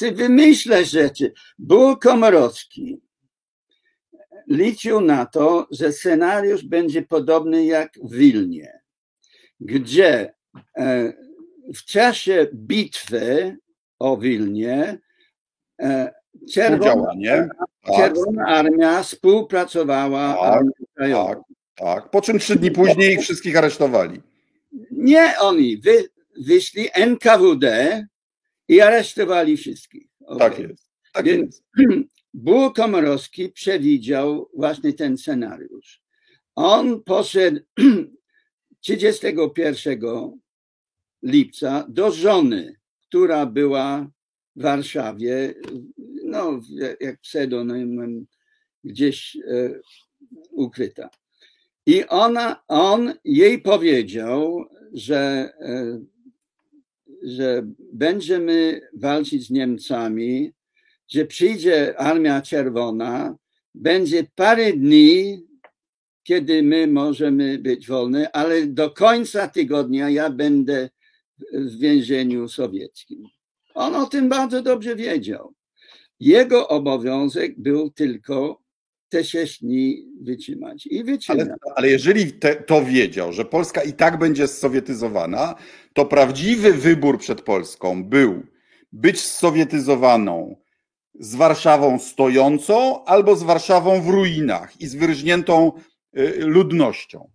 [0.00, 1.32] ty wymyślasz rzeczy.
[1.58, 3.00] Był Komorowski.
[4.48, 8.80] Liczył na to, że scenariusz będzie podobny jak w Wilnie,
[9.60, 10.34] gdzie
[10.76, 11.12] e,
[11.74, 13.56] w czasie bitwy
[13.98, 14.98] o Wilnie
[15.80, 16.12] e,
[16.52, 17.14] Czerwona,
[17.86, 17.96] tak.
[17.96, 20.64] Czerwona Armia współpracowała tak,
[20.96, 21.38] tak,
[21.74, 22.10] tak.
[22.10, 24.20] Po czym trzy dni później ich wszystkich aresztowali.
[24.90, 26.08] Nie oni, wy,
[26.40, 28.06] wyszli NKWD
[28.68, 30.06] i aresztowali wszystkich.
[30.26, 30.50] Okay.
[30.50, 30.90] Tak jest.
[31.12, 32.08] Tak Więc jest.
[32.34, 36.02] Ból Komorowski przewidział właśnie ten scenariusz.
[36.54, 37.60] On poszedł
[38.80, 40.00] 31
[41.22, 42.76] lipca do żony,
[43.08, 44.10] która była
[44.56, 45.54] w Warszawie,
[46.24, 46.60] no,
[47.00, 48.26] jak pseudonimem
[48.84, 49.80] gdzieś e,
[50.50, 51.10] ukryta.
[51.86, 56.00] I ona, on jej powiedział, że, e,
[57.22, 60.52] że będziemy walczyć z Niemcami,
[61.08, 63.36] że przyjdzie Armia Czerwona,
[63.74, 65.46] będzie parę dni,
[66.22, 70.90] kiedy my możemy być wolni, ale do końca tygodnia ja będę
[71.52, 73.28] w więzieniu sowieckim.
[73.74, 75.54] On o tym bardzo dobrze wiedział.
[76.20, 78.63] Jego obowiązek był tylko
[79.14, 81.40] te sześć dni wytrzymać i wytrzymać.
[81.40, 85.54] Ale, ale jeżeli te, to wiedział, że Polska i tak będzie sowietyzowana,
[85.92, 88.42] to prawdziwy wybór przed Polską był
[88.92, 90.56] być sowietyzowaną
[91.20, 95.72] z Warszawą stojącą albo z Warszawą w ruinach i z wyrżniętą
[96.18, 97.30] y, ludnością.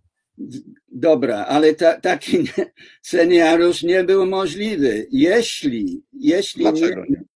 [0.92, 2.38] Dobra, ale ta, taki
[3.02, 5.06] scenariusz nie był możliwy.
[5.12, 7.29] Jeśli, jeśli Dlaczego nie?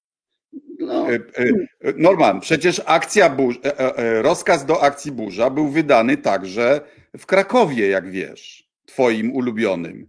[0.85, 1.11] No.
[1.11, 6.81] E, e, Norman, przecież akcja burza, e, rozkaz do akcji burza był wydany także
[7.19, 10.09] w Krakowie, jak wiesz, twoim ulubionym.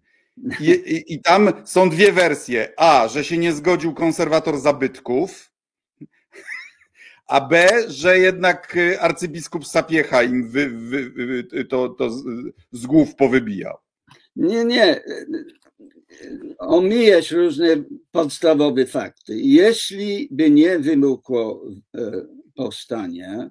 [0.60, 2.74] I, i, I, tam są dwie wersje.
[2.78, 5.52] A, że się nie zgodził konserwator zabytków,
[7.28, 12.10] a B, że jednak arcybiskup Sapiecha im wy, wy, wy, to, to
[12.72, 13.78] z głów powybijał.
[14.36, 15.04] Nie, nie.
[16.60, 17.68] Omijasz różne
[18.12, 19.40] podstawowe fakty.
[19.40, 21.62] Jeśli by nie wybuchło
[21.98, 22.12] e,
[22.56, 23.50] powstanie,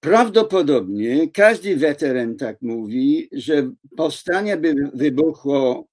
[0.00, 5.86] prawdopodobnie każdy weteran tak mówi, że powstanie by wybuchło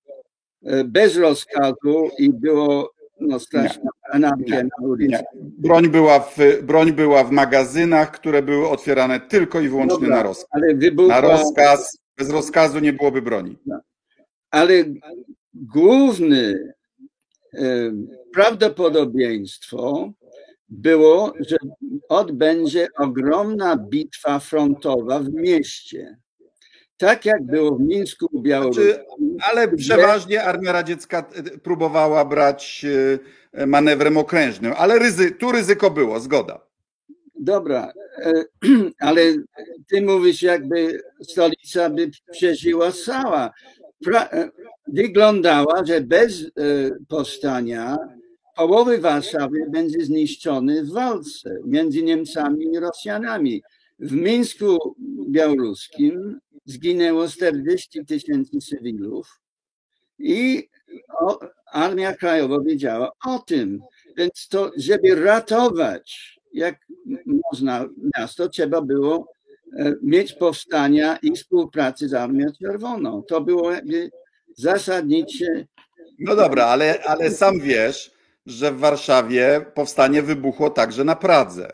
[0.65, 5.23] e, bez rozkazu i było no, straszna anarchia na ulicy.
[5.35, 10.23] Broń była, w, broń była w magazynach, które były otwierane tylko i wyłącznie Dobra, na
[10.23, 10.47] rozkaz.
[10.51, 11.21] Ale wybuchła...
[11.21, 13.57] Na rozkaz, bez rozkazu nie byłoby broni.
[13.65, 13.79] No.
[14.51, 14.73] Ale
[15.53, 16.53] główne
[18.33, 20.11] prawdopodobieństwo
[20.69, 21.57] było, że
[22.09, 26.17] odbędzie ogromna bitwa frontowa w mieście.
[26.99, 28.85] tak jak było w Mińsku Białoruskim.
[28.85, 29.05] Znaczy,
[29.39, 31.29] ale przeważnie Armia Radziecka
[31.63, 32.85] próbowała brać
[33.67, 36.68] manewrem okrężnym, ale ryzy, tu ryzyko było, zgoda.
[37.39, 37.93] Dobra,
[38.99, 39.21] ale
[39.87, 43.53] ty mówisz, jakby stolica by przeżyła cała.
[44.87, 46.51] Wyglądała, że bez
[47.07, 47.97] powstania
[48.55, 53.61] połowy Warszawy będzie zniszczony w walce między Niemcami i Rosjanami.
[53.99, 54.95] W Mińsku
[55.29, 59.39] Białoruskim zginęło 40 tysięcy cywilów
[60.19, 60.69] i
[61.71, 63.81] Armia Krajowa wiedziała o tym.
[64.17, 66.87] Więc to, żeby ratować jak
[67.51, 67.85] można
[68.17, 69.31] miasto, trzeba było
[69.77, 73.23] e, mieć powstania i współpracy z Armią Czerwoną.
[73.23, 74.09] To było jakby
[74.57, 75.45] zasadnicze.
[76.19, 78.11] No dobra, ale, ale sam wiesz,
[78.45, 81.71] że w Warszawie powstanie wybuchło także na Pradze.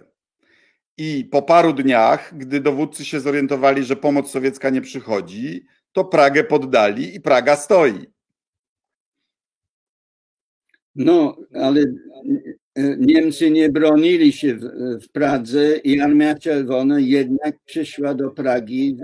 [0.97, 6.43] I po paru dniach, gdy dowódcy się zorientowali, że pomoc sowiecka nie przychodzi, to Pragę
[6.43, 8.05] poddali i Praga stoi.
[10.95, 11.83] No, ale
[12.97, 14.61] Niemcy nie bronili się w,
[15.03, 18.97] w Pradze i Armia Czerwona jednak przyszła do Pragi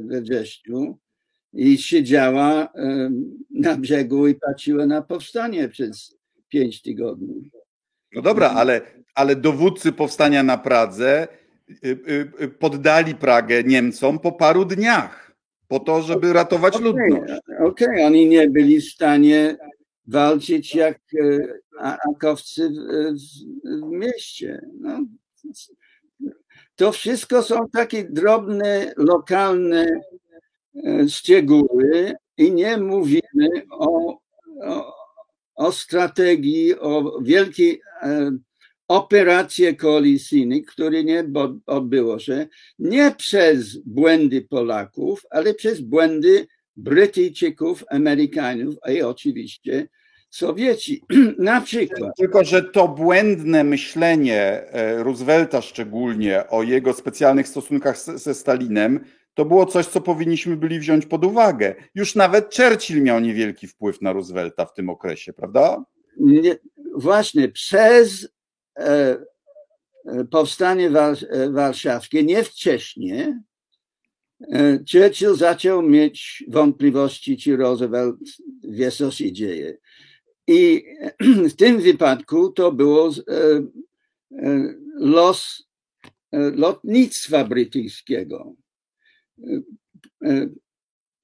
[0.00, 0.98] we wrześniu
[1.52, 2.72] i siedziała
[3.50, 6.16] na brzegu i patrzyła na powstanie przez
[6.48, 7.50] pięć tygodni.
[8.14, 8.80] No dobra, ale,
[9.14, 11.28] ale dowódcy powstania na Pradze
[11.70, 15.32] y, y, y, poddali Pragę Niemcom po paru dniach,
[15.68, 17.32] po to, żeby ratować okay, ludność.
[17.60, 18.06] Okej, okay.
[18.06, 19.56] oni nie byli w stanie
[20.06, 21.00] walczyć jak
[21.80, 23.14] akowcy w,
[23.64, 24.66] w, mieście.
[24.80, 25.00] No,
[26.76, 29.86] to wszystko są takie drobne, lokalne
[30.86, 34.18] e, szczegóły i nie mówimy o,
[34.62, 35.02] o
[35.54, 38.30] o strategii, o wielkiej e,
[38.88, 41.24] operacje koalicyjnej, które nie
[41.66, 42.46] odbyło się
[42.78, 46.46] nie przez błędy Polaków, ale przez błędy
[46.76, 49.88] Brytyjczyków, Amerykanów i oczywiście
[50.30, 51.02] Sowieci.
[51.38, 52.16] Na przykład.
[52.16, 59.04] Tylko, że to błędne myślenie e, Roosevelta szczególnie o jego specjalnych stosunkach ze Stalinem
[59.34, 61.74] to było coś, co powinniśmy byli wziąć pod uwagę.
[61.94, 65.84] Już nawet Churchill miał niewielki wpływ na Roosevelta w tym okresie, prawda?
[66.20, 66.56] Nie,
[66.96, 68.28] właśnie przez
[68.78, 69.16] e,
[70.06, 73.34] e powstanie war, e, warszawskie, nie wcześniej,
[74.92, 78.16] Churchill zaczął mieć wątpliwości, czy Roosevelt
[78.64, 79.78] wie, co się dzieje.
[80.46, 80.84] I
[81.50, 83.10] w tym wypadku to było
[84.98, 85.68] los
[86.32, 88.54] lotnictwa brytyjskiego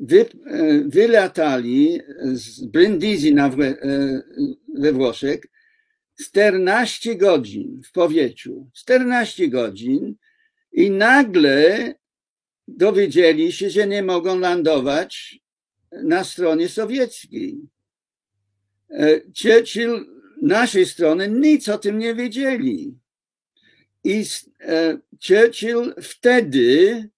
[0.01, 0.27] wy,
[0.87, 2.01] wylatali
[2.33, 3.51] z Brindisi na,
[4.79, 5.41] we Włoszech
[6.21, 10.14] 14 godzin w powietrzu, 14 godzin
[10.73, 11.95] i nagle
[12.69, 15.41] dowiedzieli się, że nie mogą lądować
[15.93, 17.59] na stronie sowieckiej.
[19.43, 20.07] Churchill
[20.43, 22.95] naszej strony nic o tym nie wiedzieli.
[24.05, 24.25] I
[25.27, 27.09] Churchill wtedy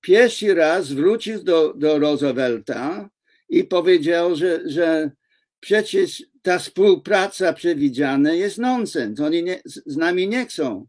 [0.00, 3.10] pierwszy raz wrócił do, do Roosevelta
[3.48, 5.10] i powiedział, że, że
[5.60, 9.20] przecież ta współpraca przewidziana jest nonsens.
[9.20, 10.86] Oni nie, z nami nie chcą.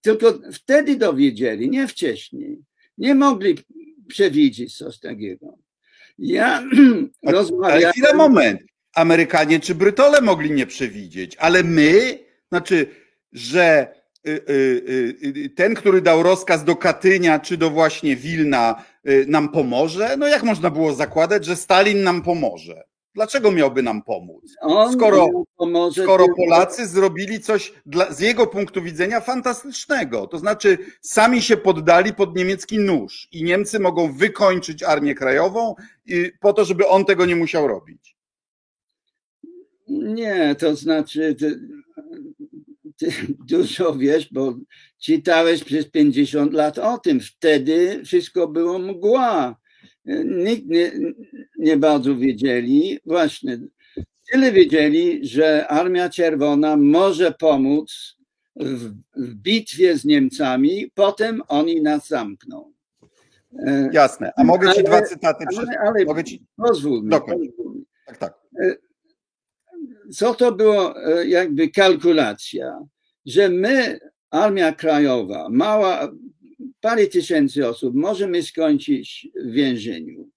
[0.00, 2.67] Tylko wtedy dowiedzieli, nie wcześniej.
[2.98, 3.58] Nie mogli
[4.08, 5.58] przewidzieć coś takiego.
[6.18, 6.62] Ja
[7.26, 7.82] rozmawiałem...
[7.82, 8.60] Ale chwilę, moment.
[8.94, 12.18] Amerykanie czy Brytole mogli nie przewidzieć, ale my,
[12.50, 12.86] znaczy,
[13.32, 18.84] że Y, y, y, ten, który dał rozkaz do Katynia czy do właśnie Wilna,
[19.26, 20.16] nam pomoże?
[20.16, 22.84] No jak można było zakładać, że Stalin nam pomoże?
[23.18, 24.54] Dlaczego miałby nam pomóc?
[24.92, 25.28] Skoro,
[25.92, 32.14] skoro Polacy zrobili coś dla, z jego punktu widzenia fantastycznego, to znaczy sami się poddali
[32.14, 35.74] pod niemiecki nóż i Niemcy mogą wykończyć Armię Krajową
[36.40, 38.16] po to, żeby on tego nie musiał robić.
[39.88, 41.60] Nie, to znaczy ty
[43.46, 44.54] dużo wiesz, bo
[44.98, 47.20] czytałeś przez 50 lat o tym.
[47.20, 49.56] Wtedy wszystko było mgła.
[50.24, 50.92] Nikt nie,
[51.58, 52.98] nie bardzo wiedzieli.
[53.06, 53.58] Właśnie,
[54.32, 58.16] tyle wiedzieli, że Armia Czerwona może pomóc
[58.56, 62.72] w, w bitwie z Niemcami, potem oni nas zamkną.
[63.58, 64.32] E, Jasne.
[64.36, 66.46] A mogę ci ale, dwa cytaty ale, ale, mogę ci...
[66.56, 67.10] Pozwól mi.
[67.10, 67.84] Pozwól mi.
[68.06, 68.34] Tak, tak.
[68.62, 68.76] E,
[70.12, 72.78] co to było e, jakby kalkulacja,
[73.26, 73.98] że my,
[74.30, 76.12] Armia Krajowa, mała,
[76.80, 80.30] parę tysięcy osób, możemy skończyć w więzieniu,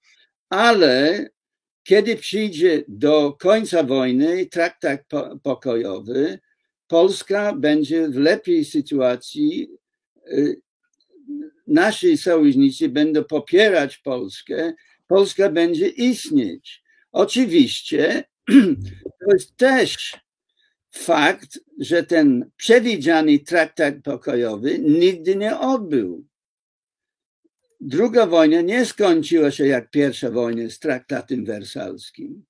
[0.49, 1.29] ale
[1.83, 5.01] kiedy przyjdzie do końca wojny traktat
[5.43, 6.39] pokojowy,
[6.87, 9.69] Polska będzie w lepszej sytuacji
[10.27, 10.53] e,
[11.67, 14.73] nasi sojusznicy będą popierać Polskę,
[15.07, 16.83] Polska będzie istnieć.
[17.11, 18.23] Oczywiście
[19.19, 20.15] to jest też
[20.91, 26.25] fakt, że ten przewidziany traktat pokojowy nigdy nie odbył.
[27.81, 32.45] Druga wojna nie skończyła się jak pierwsza wojna z traktatem wersalskim.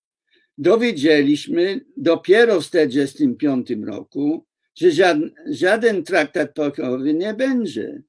[0.58, 8.02] Dowiedzieliśmy dopiero w 1945 roku, że żaden, żaden traktat pokojowy nie będzie.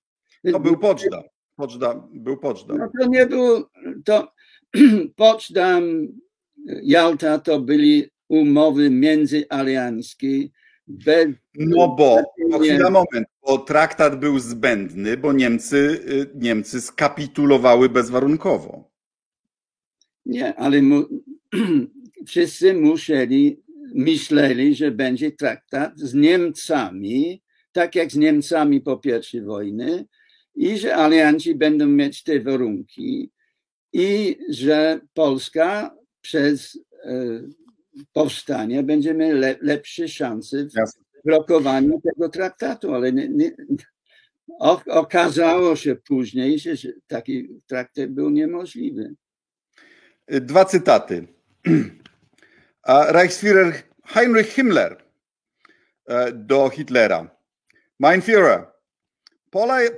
[0.52, 1.22] To był Poczdam.
[1.56, 2.78] Poczdam był Poczdam.
[2.78, 3.70] No to nie było,
[4.04, 4.32] to
[5.16, 6.08] Poczdam,
[6.82, 10.48] Jalta to byli umowy międzyalianckie.
[10.86, 17.88] Bez, no bo, bo chwila moment, bo traktat był zbędny, bo Niemcy, y, Niemcy skapitulowały
[17.88, 18.90] bezwarunkowo.
[20.26, 21.04] Nie, ale mu,
[22.26, 23.62] wszyscy musieli,
[23.94, 30.04] myśleli, że będzie traktat z Niemcami, tak jak z Niemcami po pierwszej wojnie,
[30.54, 33.30] i że alianci będą mieć te warunki,
[33.92, 36.78] i że Polska przez
[37.98, 43.52] e, powstanie będzie miała lepsze szanse w blokowaniu tego traktatu, ale nie, nie,
[44.86, 49.14] okazało się później, że taki traktat był niemożliwy.
[50.28, 51.26] Dwa cytaty.
[53.08, 53.74] Reichsführer
[54.04, 55.04] Heinrich Himmler
[56.06, 57.42] e, do Hitlera.
[58.02, 58.66] Mein Führer,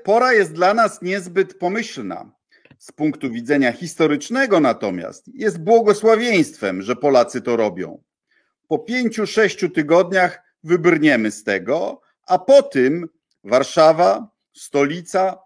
[0.05, 2.33] pora jest dla nas niezbyt pomyślna.
[2.79, 8.03] Z punktu widzenia historycznego natomiast jest błogosławieństwem, że Polacy to robią.
[8.69, 13.09] Po pięciu, sześciu tygodniach wybrniemy z tego, a po tym
[13.45, 15.39] Warszawa, stolica,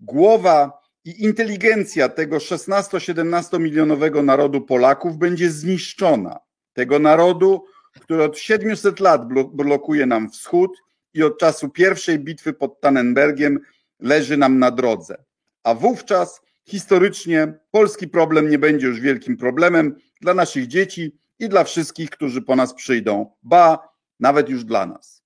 [0.00, 6.38] głowa i inteligencja tego 16-17 milionowego narodu Polaków będzie zniszczona.
[6.72, 7.64] Tego narodu,
[8.00, 10.78] który od 700 lat blokuje nam wschód
[11.14, 13.60] i od czasu pierwszej bitwy pod Tannenbergiem
[14.00, 15.24] leży nam na drodze.
[15.64, 21.64] A wówczas historycznie polski problem nie będzie już wielkim problemem dla naszych dzieci i dla
[21.64, 23.78] wszystkich, którzy po nas przyjdą, ba,
[24.20, 25.22] nawet już dla nas.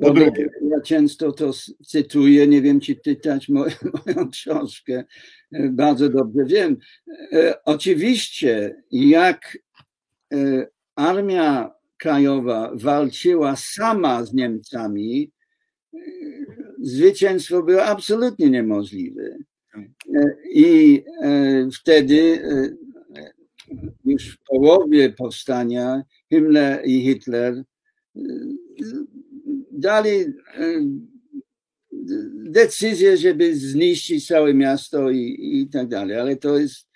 [0.00, 0.48] Po drugie.
[0.70, 1.50] Ja często to
[1.86, 3.74] cytuję, nie wiem, czy czytać moją,
[4.06, 5.04] moją książkę,
[5.70, 6.76] bardzo dobrze wiem.
[7.32, 9.58] E, oczywiście, jak
[10.32, 15.32] e, Armia Krajowa walczyła sama z Niemcami,
[15.94, 15.98] e,
[16.82, 19.38] zwycięstwo było absolutnie niemożliwe.
[20.54, 21.02] I
[21.80, 22.42] wtedy
[24.04, 26.02] już w połowie powstania
[26.32, 27.64] Himmler i Hitler
[29.72, 30.10] dali
[32.34, 36.86] decyzję, żeby zniszczyć całe miasto i, i tak dalej, ale to jest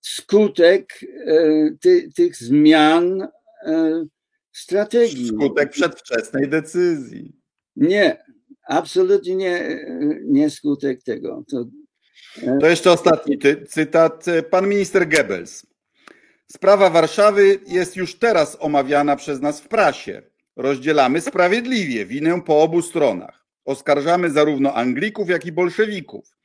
[0.00, 1.00] skutek
[1.80, 3.28] ty, tych zmian
[4.52, 5.28] strategii.
[5.28, 7.36] Skutek przedwczesnej decyzji.
[7.76, 8.24] Nie,
[8.68, 9.84] absolutnie nie,
[10.24, 11.44] nie skutek tego.
[11.50, 11.66] To,
[12.60, 13.38] to jeszcze ostatni
[13.68, 14.24] cytat.
[14.50, 15.66] Pan minister Goebbels.
[16.52, 20.22] Sprawa Warszawy jest już teraz omawiana przez nas w prasie.
[20.56, 23.46] Rozdzielamy sprawiedliwie winę po obu stronach.
[23.64, 26.36] Oskarżamy zarówno Anglików, jak i bolszewików.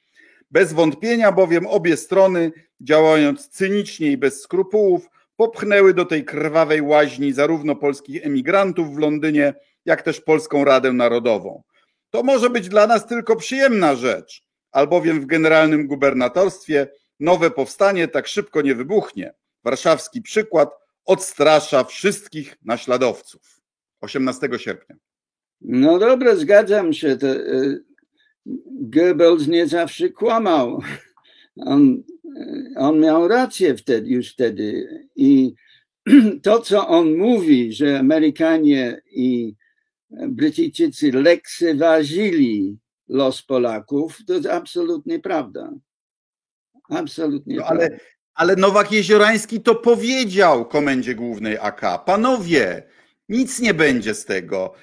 [0.52, 2.52] Bez wątpienia bowiem obie strony,
[2.82, 9.54] działając cynicznie i bez skrupułów, popchnęły do tej krwawej łaźni zarówno polskich emigrantów w Londynie,
[9.86, 11.64] jak też Polską Radę Narodową.
[12.10, 16.88] To może być dla nas tylko przyjemna rzecz, albowiem w generalnym gubernatorstwie
[17.20, 19.34] nowe powstanie tak szybko nie wybuchnie.
[19.64, 20.70] Warszawski przykład
[21.06, 23.62] odstrasza wszystkich naśladowców.
[24.02, 24.96] 18 sierpnia.
[25.62, 27.18] No dobra, zgadzam się.
[27.18, 27.84] To, y,
[28.66, 30.82] Goebbels nie zawsze kłamał.
[31.58, 34.88] On, y, on miał rację wtedy, już wtedy.
[35.16, 35.54] I
[36.44, 39.56] to, co on mówi, że Amerykanie i
[40.12, 42.78] Brytyjczycy lekceważyli
[43.12, 45.72] los Polaków, to jest absolutnie prawda.
[46.90, 48.06] Absolutnie no, ale, prawda.
[48.34, 52.06] Ale Nowak Jeziorański to powiedział komendzie głównej AK.
[52.06, 52.84] Panowie,
[53.30, 54.74] nic nie będzie z tego.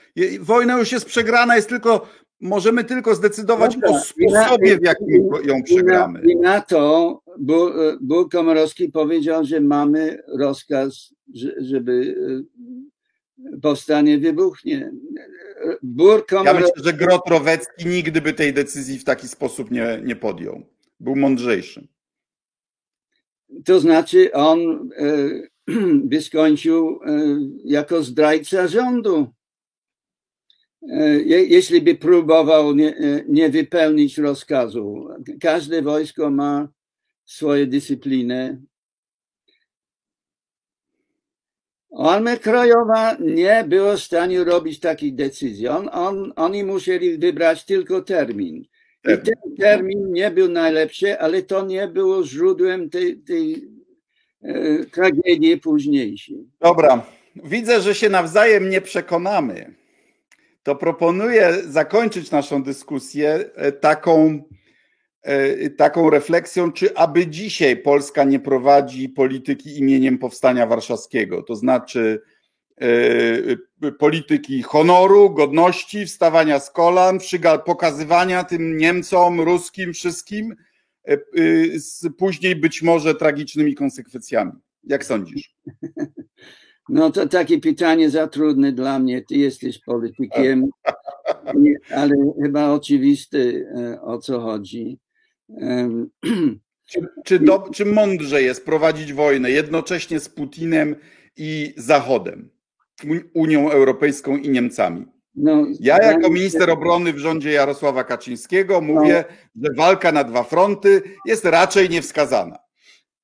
[0.41, 2.07] Wojna już jest przegrana, jest tylko,
[2.41, 6.23] możemy tylko zdecydować Dobra, o sposobie, w jakim ją przegramy.
[6.33, 7.21] I na, to
[8.01, 11.15] Bóg Komorowski powiedział, że mamy rozkaz,
[11.59, 12.15] żeby
[12.45, 12.59] e,
[13.63, 14.91] powstanie wybuchnie.
[16.29, 16.45] Komorowski...
[16.45, 20.63] Ja myślę, że Grotrowecki nigdy by tej decyzji w taki sposób nie, nie podjął.
[21.01, 21.89] Był mądrzejszy.
[23.65, 24.91] To znaczy on
[26.11, 29.27] by skończył e, jako zdrajca rządu.
[30.91, 35.09] E, jeśli by próbował nie, e, nie wypełnić rozkazu.
[35.41, 36.69] Każde wojsko ma
[37.25, 38.63] swoje dyscypliny.
[41.97, 45.69] Armia Krajowa nie była w stanie robić takich decyzji.
[45.69, 48.65] On, on, oni musieli wybrać tylko termin.
[49.05, 53.69] I ten termin nie był najlepszy, ale to nie było źródłem tej, tej
[54.43, 56.37] e, tragedii późniejszej.
[56.61, 57.07] Dobra,
[57.45, 59.75] widzę, że się nawzajem nie przekonamy.
[60.63, 64.43] To proponuję zakończyć naszą dyskusję e, taką,
[65.77, 72.21] taką refleksją, czy aby dzisiaj Polska nie prowadzi polityki imieniem Powstania Warszawskiego, to znaczy
[72.81, 77.19] E, polityki honoru, godności, wstawania z kolan,
[77.65, 80.55] pokazywania tym Niemcom, ruskim, wszystkim,
[81.09, 81.19] e, e,
[81.79, 84.53] z później być może tragicznymi konsekwencjami.
[84.85, 85.55] Jak sądzisz?
[86.91, 89.23] No to takie pytanie za trudne dla mnie.
[89.23, 90.67] Ty jesteś politykiem,
[91.97, 93.39] ale chyba oczywiste
[94.03, 94.99] o co chodzi.
[96.89, 100.97] Czy, czy, do, czy mądrze jest prowadzić wojnę jednocześnie z Putinem
[101.37, 102.51] i Zachodem?
[103.35, 105.07] Unią Europejską i Niemcami.
[105.35, 109.25] No, ja jako minister obrony w rządzie Jarosława Kaczyńskiego mówię,
[109.55, 109.69] no.
[109.69, 112.59] że walka na dwa fronty jest raczej niewskazana.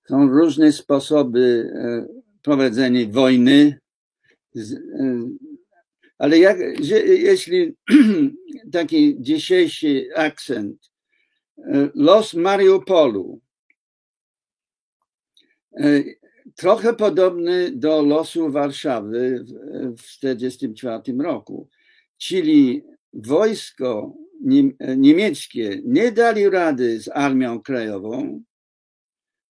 [0.08, 2.06] Są różne sposoby e,
[2.42, 3.78] prowadzenia wojny,
[4.56, 4.60] e,
[6.18, 6.58] ale jak,
[7.06, 7.74] jeśli
[8.72, 10.93] taki dzisiejszy akcent,
[11.94, 13.40] los Mariupolu
[16.54, 19.44] trochę podobny do losu Warszawy
[19.98, 21.68] w 1944 roku.
[22.18, 22.82] Czyli
[23.12, 24.14] wojsko
[24.96, 28.42] niemieckie nie dali rady z armią krajową,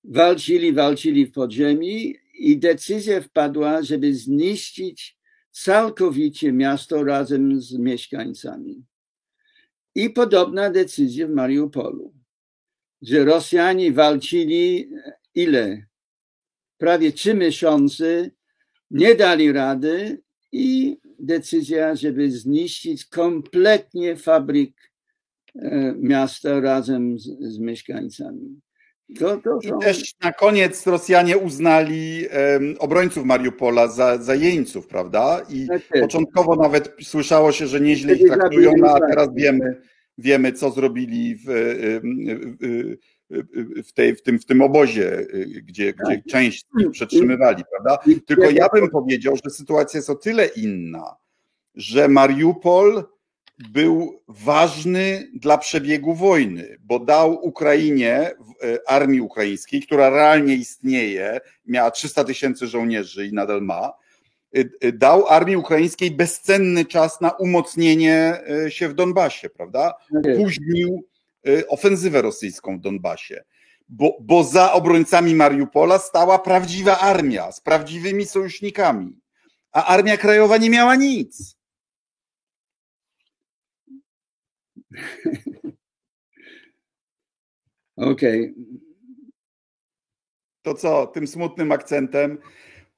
[0.03, 5.17] walczyli, walczyli w podziemi i decyzja wpadła, żeby zniszczyć
[5.51, 8.83] całkowicie miasto razem z mieszkańcami.
[9.95, 12.13] I podobna decyzja w Mariupolu,
[13.01, 14.89] że Rosjanie walczyli
[15.35, 15.85] ile?
[16.83, 18.29] prawie trzy miesiące
[18.91, 20.21] nie dali rady
[20.51, 24.91] i decyzja, żeby zniszczyć kompletnie fabryk
[25.55, 28.61] e, miasta razem z, z mieszkańcami.
[29.19, 29.77] To, to są...
[29.77, 35.41] I też na koniec Rosjanie uznali um, obrońców Mariupola za, za jeńców, prawda?
[35.49, 39.81] I tak początkowo nawet słyszało się, że nieźle ich traktują, no, a teraz wiemy,
[40.17, 41.43] wiemy co zrobili w,
[43.85, 46.25] w, tej, w, tym, w tym obozie, y, gdzie, gdzie tak.
[46.29, 48.03] część przetrzymywali, prawda?
[48.25, 51.15] Tylko ja bym powiedział, że sytuacja jest o tyle inna,
[51.75, 53.03] że Mariupol
[53.59, 58.31] był ważny dla przebiegu wojny, bo dał Ukrainie,
[58.63, 63.93] y, armii ukraińskiej, która realnie istnieje, miała 300 tysięcy żołnierzy i nadal ma,
[64.57, 69.93] y, dał armii ukraińskiej bezcenny czas na umocnienie się w Donbasie, prawda?
[70.23, 71.03] Tak Późnił
[71.47, 73.43] Y, ofensywę rosyjską w Donbasie.
[73.89, 79.19] Bo, bo za obrońcami Mariupola stała prawdziwa armia z prawdziwymi sojusznikami,
[79.71, 81.55] a armia krajowa nie miała nic.
[87.95, 88.41] Okej.
[88.41, 88.53] Okay.
[90.61, 92.37] To co, tym smutnym akcentem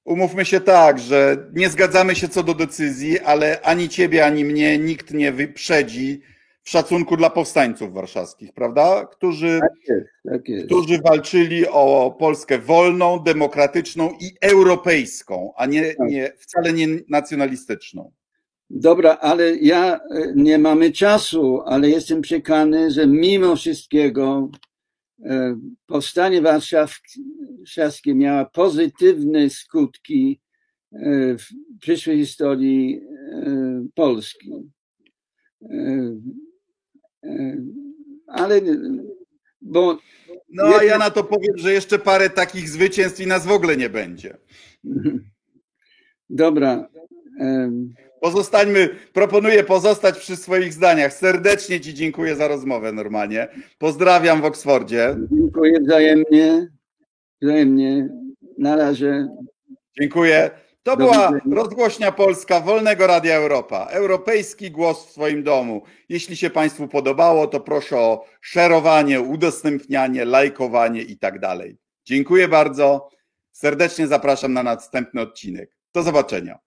[0.06, 4.80] umówmy się tak, że nie zgadzamy się co do decyzji, ale ani ciebie, ani mnie
[4.80, 6.22] nikt nie wyprzedzi
[6.64, 9.06] w szacunku dla powstańców warszawskich, prawda?
[9.06, 10.66] Którzy, tak jest, tak jest.
[10.66, 16.10] którzy walczyli o Polskę wolną, demokratyczną i europejską, a nie, tak.
[16.10, 18.12] nie wcale nie nacjonalistyczną.
[18.70, 24.50] Dobra, ale ja e, nie mamy czasu, ale jestem przekonany, że mimo wszystkiego
[25.26, 30.42] e, powstanie warszawskie miało pozytywne skutki
[30.92, 31.00] e,
[31.38, 31.46] w
[31.80, 33.02] przyszłej historii
[33.96, 34.52] Polski
[38.28, 38.62] ale
[39.62, 39.98] bo.
[40.50, 43.78] No, a ja na to powiem, że jeszcze parę takich zwycięstw i nas w ogóle
[43.78, 44.38] nie będzie.
[46.30, 46.88] Dobra.
[48.22, 51.14] Pozostańmy, proponuję pozostać przy swoich zdaniach.
[51.14, 53.48] Serdecznie Ci dziękuję za rozmowę normalnie.
[53.78, 55.16] Pozdrawiam w Oksfordzie.
[55.32, 56.68] Dziękuję wzajemnie.
[57.42, 58.10] Wzajemnie.
[58.58, 59.28] Na razie.
[60.00, 60.52] Dziękuję.
[60.84, 63.88] To była rozgłośnia polska Wolnego Radia Europa.
[63.92, 65.82] Europejski głos w swoim domu.
[66.10, 71.78] Jeśli się Państwu podobało, to proszę o szerowanie, udostępnianie, lajkowanie i tak dalej.
[72.06, 73.10] Dziękuję bardzo.
[73.52, 75.78] Serdecznie zapraszam na następny odcinek.
[75.94, 76.60] Do zobaczenia.